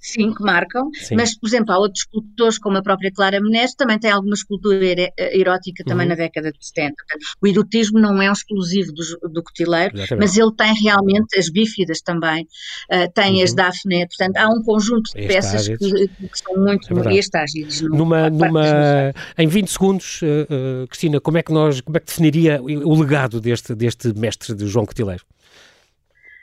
sim, 0.00 0.32
que 0.32 0.42
marcam, 0.42 0.90
sim. 0.94 1.14
mas, 1.14 1.38
por 1.38 1.46
exemplo, 1.46 1.72
há 1.72 1.78
outros 1.78 2.02
escultores, 2.02 2.58
como 2.58 2.78
a 2.78 2.82
própria 2.82 3.10
Clara 3.10 3.40
Menezes, 3.40 3.74
também 3.74 3.98
tem 3.98 4.10
alguma 4.10 4.34
escultura 4.34 4.76
erótica 5.32 5.84
também 5.84 6.06
uhum. 6.06 6.10
na 6.10 6.14
década 6.14 6.50
de 6.50 6.66
70. 6.66 6.94
o 7.42 7.46
erotismo 7.46 7.98
não 7.98 8.20
é 8.20 8.28
um 8.28 8.32
exclusivo 8.32 8.92
do, 8.92 9.28
do 9.28 9.42
cotileiro, 9.42 9.96
Exatamente. 9.96 10.24
mas 10.24 10.36
ele 10.36 10.52
tem 10.56 10.74
realmente 10.82 11.38
as 11.38 11.48
bífidas 11.48 12.00
também, 12.00 12.46
uh, 12.92 13.12
tem 13.14 13.36
uhum. 13.36 13.44
as 13.44 13.54
Daphne, 13.54 14.06
portanto, 14.06 14.36
há 14.36 14.48
um 14.48 14.62
conjunto 14.62 15.12
de 15.14 15.26
peças 15.26 15.68
que, 15.68 15.76
que, 15.76 16.38
são 16.38 16.56
muito 16.56 16.92
é. 16.92 17.88
Numa, 17.88 18.30
numa, 18.30 19.12
em 19.38 19.46
20 19.46 19.68
segundos, 19.68 20.20
uh, 20.22 20.82
uh, 20.84 20.88
Cristina, 20.88 21.20
como 21.20 21.38
é 21.38 21.42
que 21.42 21.52
nós, 21.52 21.80
como 21.80 21.96
é 21.96 22.00
que 22.00 22.06
definiria 22.06 22.60
o 22.62 22.98
legado 22.98 23.40
deste, 23.40 23.74
deste 23.74 24.12
mestre 24.18 24.54
de 24.54 24.66
João 24.66 24.86
Cotileiro? 24.86 25.24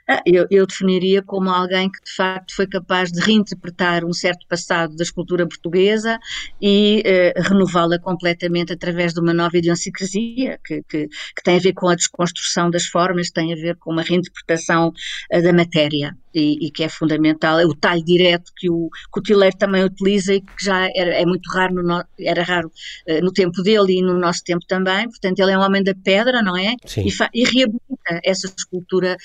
Ah, 0.08 0.22
eu, 0.26 0.46
eu, 0.52 0.68
definiria 0.68 1.24
como 1.24 1.50
alguém 1.50 1.90
que 1.90 2.04
de 2.04 2.12
facto 2.14 2.54
foi 2.54 2.68
capaz 2.68 3.10
de 3.10 3.22
reinterpretar 3.22 4.04
um 4.04 4.12
certo 4.12 4.46
passado 4.50 4.96
da 4.98 5.04
escultura 5.04 5.48
portuguesa 5.48 6.20
e 6.62 7.02
eh, 7.06 7.34
renová-la 7.38 7.98
completamente 8.00 8.74
através 8.74 9.14
de 9.14 9.22
uma 9.22 9.34
nova 9.34 9.58
idiosincrasia 9.58 10.60
que, 10.66 10.84
que, 10.90 11.08
que, 11.08 11.44
tem 11.44 11.56
a 11.56 11.62
ver 11.62 11.74
com 11.74 11.88
a 11.88 11.96
desconstrução 11.96 12.70
das 12.70 12.86
formas, 12.86 13.32
tem 13.32 13.54
a 13.54 13.56
ver 13.56 13.78
com 13.78 13.92
uma 13.94 14.02
reinterpretação 14.02 14.92
eh, 15.32 15.42
da 15.42 15.54
matéria 15.54 16.18
e, 16.34 16.68
e, 16.68 16.72
que 16.72 16.84
é 16.84 16.90
fundamental. 16.90 17.60
É 17.60 17.66
o 17.66 17.76
talho 17.76 18.04
direto 18.04 18.52
que 18.56 18.70
o 18.70 18.90
cutileiro 19.12 19.56
também 19.58 19.84
utiliza 19.84 20.34
e 20.34 20.42
que 20.42 20.64
já 20.64 20.90
era, 20.96 21.14
é 21.14 21.26
muito 21.26 21.50
raro, 21.52 21.84
no, 21.84 22.04
era 22.20 22.44
raro 22.44 22.72
eh, 23.06 23.22
no 23.22 23.32
tempo 23.32 23.62
dele 23.62 24.00
e 24.00 24.02
no 24.02 24.18
nosso 24.18 24.44
tempo 24.44 24.66
também. 24.68 25.08
Portanto, 25.10 25.40
ele 25.40 25.52
é 25.52 25.58
um 25.58 25.62
homem 25.62 25.84
da 25.84 25.94
pedra, 25.94 26.42
não 26.42 26.58
é? 26.58 26.76
Sim. 26.86 27.08
E, 27.08 27.42
e 27.42 27.44
reabilita 27.44 28.20
essa 28.24 28.48
escultura 28.48 29.18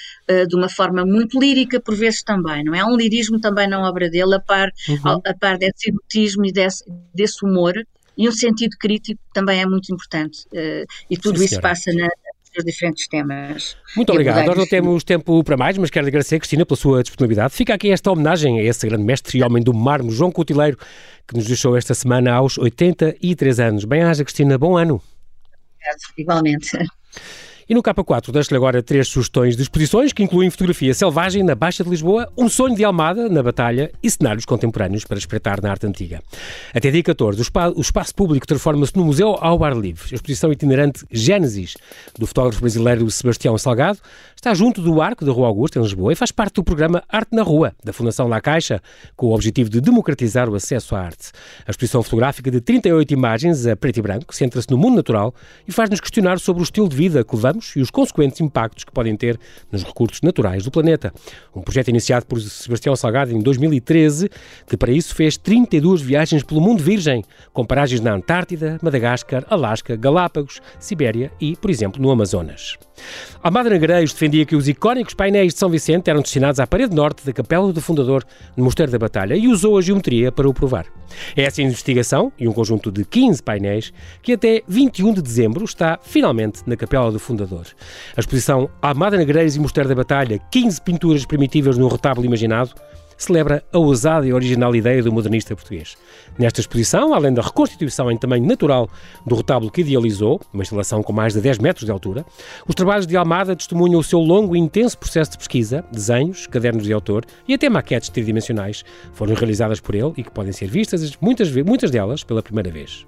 de 0.48 0.56
uma 0.56 0.68
forma 0.68 1.04
muito 1.04 1.38
lírica 1.38 1.80
por 1.80 1.94
vezes 1.94 2.22
também, 2.22 2.62
não 2.64 2.74
é? 2.74 2.80
Há 2.80 2.86
um 2.86 2.96
lirismo 2.96 3.40
também 3.40 3.68
na 3.68 3.80
obra 3.80 4.10
dele, 4.10 4.34
a 4.34 4.40
par, 4.40 4.70
uhum. 4.88 5.20
a, 5.24 5.34
par 5.34 5.58
desse 5.58 5.90
erotismo 5.90 6.46
e 6.46 6.52
desse, 6.52 6.84
desse 7.14 7.44
humor, 7.44 7.74
e 8.16 8.28
um 8.28 8.32
sentido 8.32 8.76
crítico 8.78 9.20
também 9.32 9.60
é 9.60 9.66
muito 9.66 9.92
importante. 9.94 10.40
Uh, 10.52 10.84
e 11.08 11.16
tudo 11.16 11.38
Sim, 11.38 11.44
isso 11.44 11.60
passa 11.60 11.92
na, 11.92 12.08
nos 12.58 12.64
diferentes 12.64 13.06
temas. 13.08 13.76
Muito 13.96 14.10
obrigado. 14.10 14.44
Nós 14.44 14.56
não 14.56 14.66
temos 14.66 15.04
tempo 15.04 15.42
para 15.44 15.56
mais, 15.56 15.78
mas 15.78 15.90
quero 15.90 16.06
agradecer, 16.06 16.38
Cristina, 16.38 16.66
pela 16.66 16.76
sua 16.76 17.02
disponibilidade. 17.02 17.54
Fica 17.54 17.74
aqui 17.74 17.90
esta 17.90 18.10
homenagem 18.10 18.58
a 18.58 18.62
esse 18.62 18.86
grande 18.86 19.04
mestre 19.04 19.38
e 19.38 19.42
homem 19.42 19.62
do 19.62 19.72
mármore, 19.72 20.14
João 20.14 20.30
Cotileiro, 20.30 20.76
que 21.26 21.36
nos 21.36 21.46
deixou 21.46 21.76
esta 21.76 21.94
semana 21.94 22.32
aos 22.32 22.58
83 22.58 23.60
anos. 23.60 23.84
Bem-aja, 23.84 24.24
Cristina, 24.24 24.58
bom 24.58 24.76
ano. 24.76 25.00
Obrigado, 25.76 26.00
igualmente. 26.18 26.78
E 27.68 27.74
no 27.74 27.82
K4 27.82 28.32
deixo-lhe 28.32 28.56
agora 28.56 28.82
três 28.82 29.08
sugestões 29.08 29.54
de 29.54 29.60
exposições 29.60 30.10
que 30.10 30.22
incluem 30.22 30.48
fotografia 30.48 30.94
selvagem 30.94 31.42
na 31.42 31.54
Baixa 31.54 31.84
de 31.84 31.90
Lisboa, 31.90 32.26
um 32.34 32.48
sonho 32.48 32.74
de 32.74 32.82
Almada 32.82 33.28
na 33.28 33.42
Batalha 33.42 33.92
e 34.02 34.10
cenários 34.10 34.46
contemporâneos 34.46 35.04
para 35.04 35.18
espreitar 35.18 35.60
na 35.60 35.70
arte 35.70 35.86
antiga. 35.86 36.22
Até 36.74 36.90
dia 36.90 37.02
14, 37.02 37.38
o, 37.76 37.80
espaço 37.82 38.14
público 38.14 38.46
transforma-se 38.46 38.96
no 38.96 39.04
Museu 39.04 39.36
ao 39.38 39.62
Ar 39.62 39.76
Livre. 39.76 40.02
A 40.10 40.14
exposição 40.14 40.50
itinerante 40.50 41.04
Gênesis, 41.10 41.76
do 42.18 42.26
fotógrafo 42.26 42.62
brasileiro 42.62 43.10
Sebastião 43.10 43.58
Salgado, 43.58 43.98
está 44.34 44.54
junto 44.54 44.80
do 44.80 45.02
Arco 45.02 45.26
da 45.26 45.32
Rua 45.32 45.48
Augusta, 45.48 45.78
em 45.78 45.82
Lisboa, 45.82 46.10
e 46.10 46.16
faz 46.16 46.32
parte 46.32 46.54
do 46.54 46.64
programa 46.64 47.02
Arte 47.06 47.36
na 47.36 47.42
Rua, 47.42 47.74
da 47.84 47.92
Fundação 47.92 48.28
La 48.28 48.40
Caixa, 48.40 48.80
com 49.14 49.26
o 49.26 49.34
objetivo 49.34 49.68
de 49.68 49.82
democratizar 49.82 50.48
o 50.48 50.54
acesso 50.54 50.96
à 50.96 51.00
arte. 51.00 51.32
A 51.66 51.70
exposição 51.70 52.02
fotográfica 52.02 52.50
de 52.50 52.62
38 52.62 53.12
imagens 53.12 53.66
a 53.66 53.76
preto 53.76 53.98
e 53.98 54.02
branco 54.02 54.34
centra-se 54.34 54.70
no 54.70 54.78
mundo 54.78 54.96
natural 54.96 55.34
e 55.66 55.72
faz-nos 55.72 56.00
questionar 56.00 56.38
sobre 56.38 56.62
o 56.62 56.64
estilo 56.64 56.88
de 56.88 56.96
vida 56.96 57.22
que 57.22 57.36
levamos 57.36 57.57
e 57.76 57.80
os 57.80 57.90
consequentes 57.90 58.40
impactos 58.40 58.84
que 58.84 58.92
podem 58.92 59.16
ter 59.16 59.38
nos 59.70 59.82
recursos 59.82 60.20
naturais 60.22 60.64
do 60.64 60.70
planeta. 60.70 61.12
Um 61.54 61.60
projeto 61.60 61.88
iniciado 61.88 62.26
por 62.26 62.40
Sebastião 62.40 62.94
Salgado 62.96 63.32
em 63.32 63.40
2013, 63.40 64.30
que 64.66 64.76
para 64.76 64.92
isso 64.92 65.14
fez 65.14 65.36
32 65.36 66.00
viagens 66.00 66.42
pelo 66.42 66.60
mundo 66.60 66.82
virgem, 66.82 67.24
com 67.52 67.64
paragens 67.64 68.00
na 68.00 68.12
Antártida, 68.12 68.78
Madagascar, 68.82 69.44
Alasca, 69.48 69.96
Galápagos, 69.96 70.60
Sibéria 70.78 71.32
e, 71.40 71.56
por 71.56 71.70
exemplo, 71.70 72.00
no 72.00 72.10
Amazonas. 72.10 72.76
Almada 73.42 73.70
Negreiros 73.70 74.12
defendia 74.12 74.44
que 74.44 74.56
os 74.56 74.68
icónicos 74.68 75.14
painéis 75.14 75.54
de 75.54 75.58
São 75.58 75.70
Vicente 75.70 76.10
eram 76.10 76.20
destinados 76.20 76.60
à 76.60 76.66
parede 76.66 76.94
norte 76.94 77.24
da 77.24 77.32
capela 77.32 77.72
do 77.72 77.80
fundador 77.80 78.24
no 78.56 78.64
Mosteiro 78.64 78.90
da 78.90 78.98
Batalha 78.98 79.36
e 79.36 79.48
usou 79.48 79.78
a 79.78 79.82
geometria 79.82 80.32
para 80.32 80.48
o 80.48 80.54
provar. 80.54 80.86
É 81.36 81.42
essa 81.42 81.62
investigação 81.62 82.32
e 82.38 82.48
um 82.48 82.52
conjunto 82.52 82.90
de 82.90 83.04
15 83.04 83.42
painéis 83.42 83.92
que 84.22 84.32
até 84.32 84.62
21 84.66 85.14
de 85.14 85.22
dezembro 85.22 85.64
está 85.64 85.98
finalmente 86.02 86.62
na 86.66 86.76
capela 86.76 87.10
do 87.10 87.18
fundador. 87.18 87.47
A 87.56 88.20
exposição 88.20 88.68
Almada 88.82 89.16
Negreiros 89.16 89.56
e 89.56 89.60
Mosteiro 89.60 89.88
da 89.88 89.94
Batalha, 89.94 90.38
15 90.50 90.80
pinturas 90.82 91.24
primitivas 91.24 91.78
no 91.78 91.88
retábulo 91.88 92.26
imaginado, 92.26 92.74
celebra 93.18 93.64
a 93.72 93.78
ousada 93.78 94.26
e 94.26 94.32
original 94.32 94.74
ideia 94.74 95.02
do 95.02 95.12
modernista 95.12 95.54
português. 95.54 95.96
Nesta 96.38 96.60
exposição, 96.60 97.12
além 97.12 97.34
da 97.34 97.42
reconstituição 97.42 98.10
em 98.10 98.16
tamanho 98.16 98.46
natural 98.46 98.88
do 99.26 99.34
retábulo 99.34 99.72
que 99.72 99.80
idealizou, 99.80 100.40
uma 100.54 100.62
instalação 100.62 101.02
com 101.02 101.12
mais 101.12 101.34
de 101.34 101.40
10 101.40 101.58
metros 101.58 101.84
de 101.84 101.90
altura, 101.90 102.24
os 102.66 102.74
trabalhos 102.74 103.06
de 103.06 103.16
Almada 103.16 103.56
testemunham 103.56 103.98
o 103.98 104.04
seu 104.04 104.20
longo 104.20 104.54
e 104.54 104.58
intenso 104.58 104.96
processo 104.96 105.32
de 105.32 105.38
pesquisa, 105.38 105.84
desenhos, 105.90 106.46
cadernos 106.46 106.84
de 106.84 106.92
autor 106.92 107.24
e 107.46 107.54
até 107.54 107.68
maquetes 107.68 108.08
tridimensionais 108.08 108.84
foram 109.12 109.34
realizadas 109.34 109.80
por 109.80 109.94
ele 109.94 110.12
e 110.16 110.22
que 110.22 110.30
podem 110.30 110.52
ser 110.52 110.68
vistas, 110.68 111.16
muitas, 111.20 111.50
muitas 111.50 111.90
delas, 111.90 112.22
pela 112.22 112.42
primeira 112.42 112.70
vez. 112.70 113.04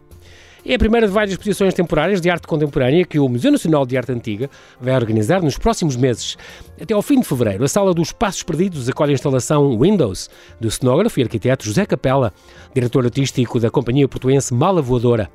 É 0.64 0.74
a 0.74 0.78
primeira 0.78 1.06
de 1.06 1.12
várias 1.12 1.32
exposições 1.32 1.72
temporárias 1.72 2.20
de 2.20 2.28
arte 2.28 2.46
contemporânea 2.46 3.06
que 3.06 3.18
o 3.18 3.26
Museu 3.28 3.50
Nacional 3.50 3.86
de 3.86 3.96
Arte 3.96 4.12
Antiga 4.12 4.50
vai 4.78 4.94
organizar 4.94 5.40
nos 5.40 5.56
próximos 5.56 5.96
meses. 5.96 6.36
Até 6.80 6.92
ao 6.92 7.00
fim 7.00 7.18
de 7.18 7.26
fevereiro, 7.26 7.64
a 7.64 7.68
Sala 7.68 7.94
dos 7.94 8.12
Passos 8.12 8.42
Perdidos 8.42 8.86
acolhe 8.86 9.12
a 9.12 9.14
instalação 9.14 9.78
Windows 9.78 10.28
do 10.60 10.70
cenógrafo 10.70 11.18
e 11.18 11.22
arquiteto 11.22 11.64
José 11.64 11.86
Capella, 11.86 12.32
diretor 12.74 13.04
artístico 13.04 13.58
da 13.58 13.70
companhia 13.70 14.06
portuense 14.06 14.52
Mala 14.52 14.82
Voadora. 14.82 15.30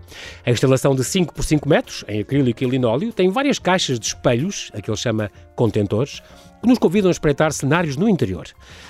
A 0.45 0.51
instalação 0.51 0.93
de 0.93 1.03
5 1.03 1.33
por 1.33 1.43
5 1.43 1.67
metros, 1.67 2.05
em 2.07 2.21
acrílico 2.21 2.63
e 2.63 2.67
linóleo, 2.67 3.11
tem 3.11 3.29
várias 3.29 3.57
caixas 3.57 3.99
de 3.99 4.05
espelhos, 4.05 4.69
a 4.75 4.81
que 4.81 4.91
ele 4.91 4.97
chama 4.97 5.31
contentores, 5.55 6.21
que 6.65 6.69
nos 6.69 6.80
convidam 6.80 7.10
a 7.10 7.12
espreitar 7.12 7.54
cenários 7.54 7.95
no 7.95 8.10
interior. 8.10 8.47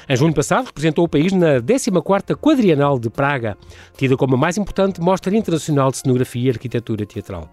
Em 0.07 0.15
junho 0.15 0.33
passado, 0.33 0.67
representou 0.67 1.03
o 1.03 1.09
país 1.09 1.33
na 1.33 1.59
14ª 1.59 2.33
Quadrienal 2.37 2.97
de 2.97 3.09
Praga, 3.09 3.57
tida 3.97 4.15
como 4.15 4.35
a 4.35 4.37
mais 4.37 4.57
importante 4.57 5.01
mostra 5.01 5.35
internacional 5.35 5.91
de 5.91 5.97
cenografia 5.97 6.47
e 6.47 6.49
arquitetura 6.51 7.05
teatral. 7.05 7.49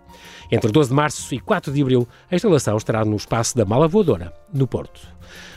Entre 0.50 0.70
12 0.70 0.90
de 0.90 0.94
março 0.94 1.34
e 1.34 1.40
4 1.40 1.72
de 1.72 1.82
abril, 1.82 2.06
a 2.30 2.36
instalação 2.36 2.76
estará 2.76 3.04
no 3.04 3.16
espaço 3.16 3.56
da 3.56 3.64
Mala 3.64 3.88
Voadora, 3.88 4.32
no 4.54 4.64
Porto. 4.68 5.00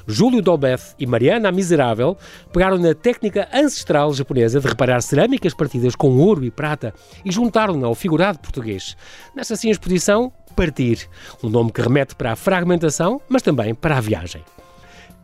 Júlio 0.07 0.41
Dolbeth 0.41 0.95
e 0.97 1.05
Mariana 1.05 1.49
a 1.49 1.51
Miserável 1.51 2.17
pegaram 2.51 2.79
na 2.79 2.95
técnica 2.95 3.47
ancestral 3.53 4.13
japonesa 4.13 4.59
de 4.59 4.67
reparar 4.67 5.01
cerâmicas 5.01 5.53
partidas 5.53 5.95
com 5.95 6.17
ouro 6.17 6.43
e 6.43 6.49
prata 6.49 6.91
e 7.23 7.31
juntaram-na 7.31 7.85
ao 7.85 7.93
figurado 7.93 8.39
português. 8.39 8.97
Nesta 9.35 9.53
assim 9.53 9.69
exposição, 9.69 10.33
Partir, 10.55 11.09
um 11.43 11.49
nome 11.49 11.71
que 11.71 11.81
remete 11.81 12.15
para 12.15 12.31
a 12.31 12.35
fragmentação, 12.35 13.21
mas 13.27 13.41
também 13.41 13.75
para 13.75 13.97
a 13.97 14.01
viagem. 14.01 14.41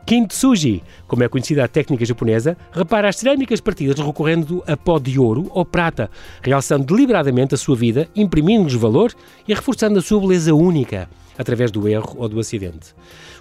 Kintsugi, 0.06 0.84
como 1.08 1.24
é 1.24 1.30
conhecida 1.30 1.64
a 1.64 1.68
técnica 1.68 2.06
japonesa, 2.06 2.58
repara 2.72 3.08
as 3.08 3.16
cerâmicas 3.16 3.62
partidas 3.62 4.00
recorrendo 4.00 4.64
a 4.68 4.76
pó 4.76 5.00
de 5.00 5.18
ouro 5.20 5.48
ou 5.52 5.66
prata, 5.66 6.10
realçando 6.42 6.86
deliberadamente 6.86 7.56
a 7.56 7.58
sua 7.58 7.76
vida, 7.76 8.10
imprimindo-lhes 8.16 8.74
valor 8.74 9.14
e 9.48 9.54
reforçando 9.54 10.00
a 10.00 10.02
sua 10.02 10.20
beleza 10.20 10.54
única 10.54 11.10
através 11.38 11.72
do 11.72 11.88
erro 11.88 12.16
ou 12.18 12.30
do 12.30 12.40
acidente. 12.40 12.94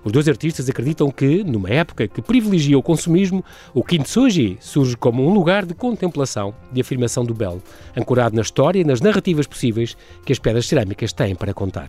Os 0.04 0.12
dois 0.12 0.28
artistas 0.28 0.68
acreditam 0.68 1.10
que, 1.10 1.44
numa 1.44 1.68
época 1.68 2.08
que 2.08 2.22
privilegia 2.22 2.78
o 2.78 2.82
consumismo, 2.82 3.44
o 3.74 3.84
Kintsugi 3.84 4.56
surge 4.60 4.96
como 4.96 5.26
um 5.26 5.34
lugar 5.34 5.66
de 5.66 5.74
contemplação, 5.74 6.54
de 6.72 6.80
afirmação 6.80 7.24
do 7.24 7.34
belo, 7.34 7.62
ancorado 7.96 8.34
na 8.34 8.42
história 8.42 8.80
e 8.80 8.84
nas 8.84 9.00
narrativas 9.00 9.46
possíveis 9.46 9.96
que 10.24 10.32
as 10.32 10.38
pedras 10.38 10.66
cerâmicas 10.66 11.12
têm 11.12 11.34
para 11.34 11.52
contar. 11.52 11.88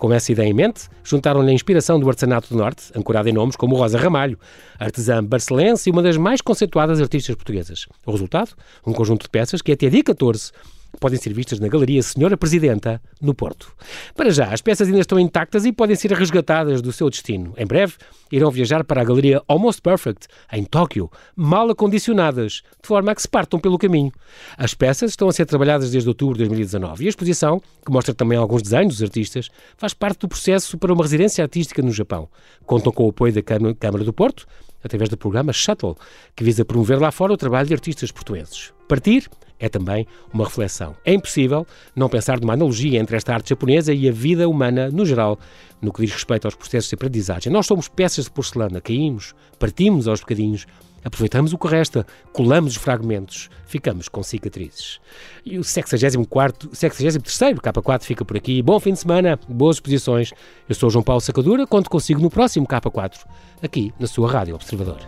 Com 0.00 0.10
essa 0.14 0.32
ideia 0.32 0.48
em 0.48 0.54
mente, 0.54 0.88
juntaram-lhe 1.04 1.50
a 1.50 1.52
inspiração 1.52 2.00
do 2.00 2.08
artesanato 2.08 2.48
do 2.48 2.56
Norte, 2.56 2.84
ancorado 2.96 3.28
em 3.28 3.32
nomes 3.32 3.54
como 3.54 3.76
Rosa 3.76 3.98
Ramalho, 3.98 4.38
artesã 4.78 5.22
barcelense 5.22 5.90
e 5.90 5.92
uma 5.92 6.02
das 6.02 6.16
mais 6.16 6.40
conceituadas 6.40 7.02
artistas 7.02 7.36
portuguesas. 7.36 7.86
O 8.06 8.10
resultado? 8.10 8.52
Um 8.86 8.94
conjunto 8.94 9.24
de 9.24 9.28
peças 9.28 9.60
que 9.60 9.70
até 9.70 9.90
dia 9.90 10.02
14 10.02 10.52
podem 10.98 11.18
ser 11.18 11.32
vistas 11.32 11.60
na 11.60 11.68
Galeria 11.68 12.02
Senhora 12.02 12.36
Presidenta, 12.36 13.00
no 13.20 13.34
Porto. 13.34 13.72
Para 14.14 14.30
já, 14.30 14.52
as 14.52 14.60
peças 14.60 14.88
ainda 14.88 15.00
estão 15.00 15.18
intactas 15.18 15.64
e 15.64 15.72
podem 15.72 15.96
ser 15.96 16.12
resgatadas 16.12 16.82
do 16.82 16.92
seu 16.92 17.08
destino. 17.08 17.54
Em 17.56 17.66
breve, 17.66 17.94
irão 18.30 18.50
viajar 18.50 18.84
para 18.84 19.00
a 19.00 19.04
Galeria 19.04 19.42
Almost 19.46 19.82
Perfect, 19.82 20.26
em 20.52 20.64
Tóquio, 20.64 21.10
mal 21.36 21.70
acondicionadas, 21.70 22.62
de 22.82 22.88
forma 22.88 23.12
a 23.12 23.14
que 23.14 23.22
se 23.22 23.28
partam 23.28 23.60
pelo 23.60 23.78
caminho. 23.78 24.12
As 24.56 24.74
peças 24.74 25.10
estão 25.10 25.28
a 25.28 25.32
ser 25.32 25.46
trabalhadas 25.46 25.90
desde 25.90 26.08
outubro 26.08 26.34
de 26.34 26.40
2019 26.40 27.04
e 27.04 27.06
a 27.06 27.10
exposição, 27.10 27.60
que 27.84 27.92
mostra 27.92 28.14
também 28.14 28.38
alguns 28.38 28.62
desenhos 28.62 28.94
dos 28.94 29.02
artistas, 29.02 29.48
faz 29.76 29.94
parte 29.94 30.20
do 30.20 30.28
processo 30.28 30.76
para 30.78 30.92
uma 30.92 31.02
residência 31.02 31.44
artística 31.44 31.82
no 31.82 31.92
Japão. 31.92 32.28
Contam 32.66 32.92
com 32.92 33.06
o 33.06 33.10
apoio 33.10 33.32
da 33.32 33.42
Câmara 33.42 34.04
do 34.04 34.12
Porto, 34.12 34.46
através 34.82 35.08
do 35.08 35.16
programa 35.16 35.52
Shuttle, 35.52 35.96
que 36.34 36.44
visa 36.44 36.64
promover 36.64 36.98
lá 36.98 37.10
fora 37.10 37.32
o 37.32 37.36
trabalho 37.36 37.68
de 37.68 37.74
artistas 37.74 38.10
portugueses. 38.10 38.72
Partir 38.88 39.28
é 39.60 39.68
também 39.68 40.06
uma 40.32 40.44
reflexão. 40.44 40.96
É 41.04 41.12
impossível 41.12 41.66
não 41.94 42.08
pensar 42.08 42.40
numa 42.40 42.54
analogia 42.54 42.98
entre 42.98 43.16
esta 43.16 43.34
arte 43.34 43.50
japonesa 43.50 43.92
e 43.92 44.08
a 44.08 44.12
vida 44.12 44.48
humana 44.48 44.90
no 44.90 45.04
geral, 45.04 45.38
no 45.80 45.92
que 45.92 46.02
diz 46.02 46.12
respeito 46.12 46.46
aos 46.46 46.54
processos 46.54 46.88
de 46.88 46.94
aprendizagem. 46.94 47.52
Nós 47.52 47.66
somos 47.66 47.86
peças 47.86 48.24
de 48.24 48.30
porcelana, 48.30 48.80
caímos, 48.80 49.34
partimos 49.58 50.08
aos 50.08 50.20
bocadinhos, 50.20 50.66
aproveitamos 51.04 51.52
o 51.52 51.58
que 51.58 51.68
resta, 51.68 52.06
colamos 52.32 52.76
os 52.76 52.82
fragmentos, 52.82 53.50
ficamos 53.66 54.08
com 54.08 54.22
cicatrizes. 54.22 54.98
E 55.44 55.58
o 55.58 55.64
64, 55.64 56.70
63 56.74 57.58
K4 57.58 58.02
fica 58.02 58.24
por 58.24 58.36
aqui. 58.36 58.62
Bom 58.62 58.80
fim 58.80 58.92
de 58.92 58.98
semana, 58.98 59.38
boas 59.48 59.76
exposições. 59.76 60.32
Eu 60.68 60.74
sou 60.74 60.90
João 60.90 61.04
Paulo 61.04 61.20
Sacadura, 61.20 61.66
conto 61.66 61.90
consigo 61.90 62.20
no 62.20 62.30
próximo 62.30 62.66
K4, 62.66 63.26
aqui 63.62 63.92
na 63.98 64.06
sua 64.06 64.30
Rádio 64.30 64.54
Observador. 64.54 64.98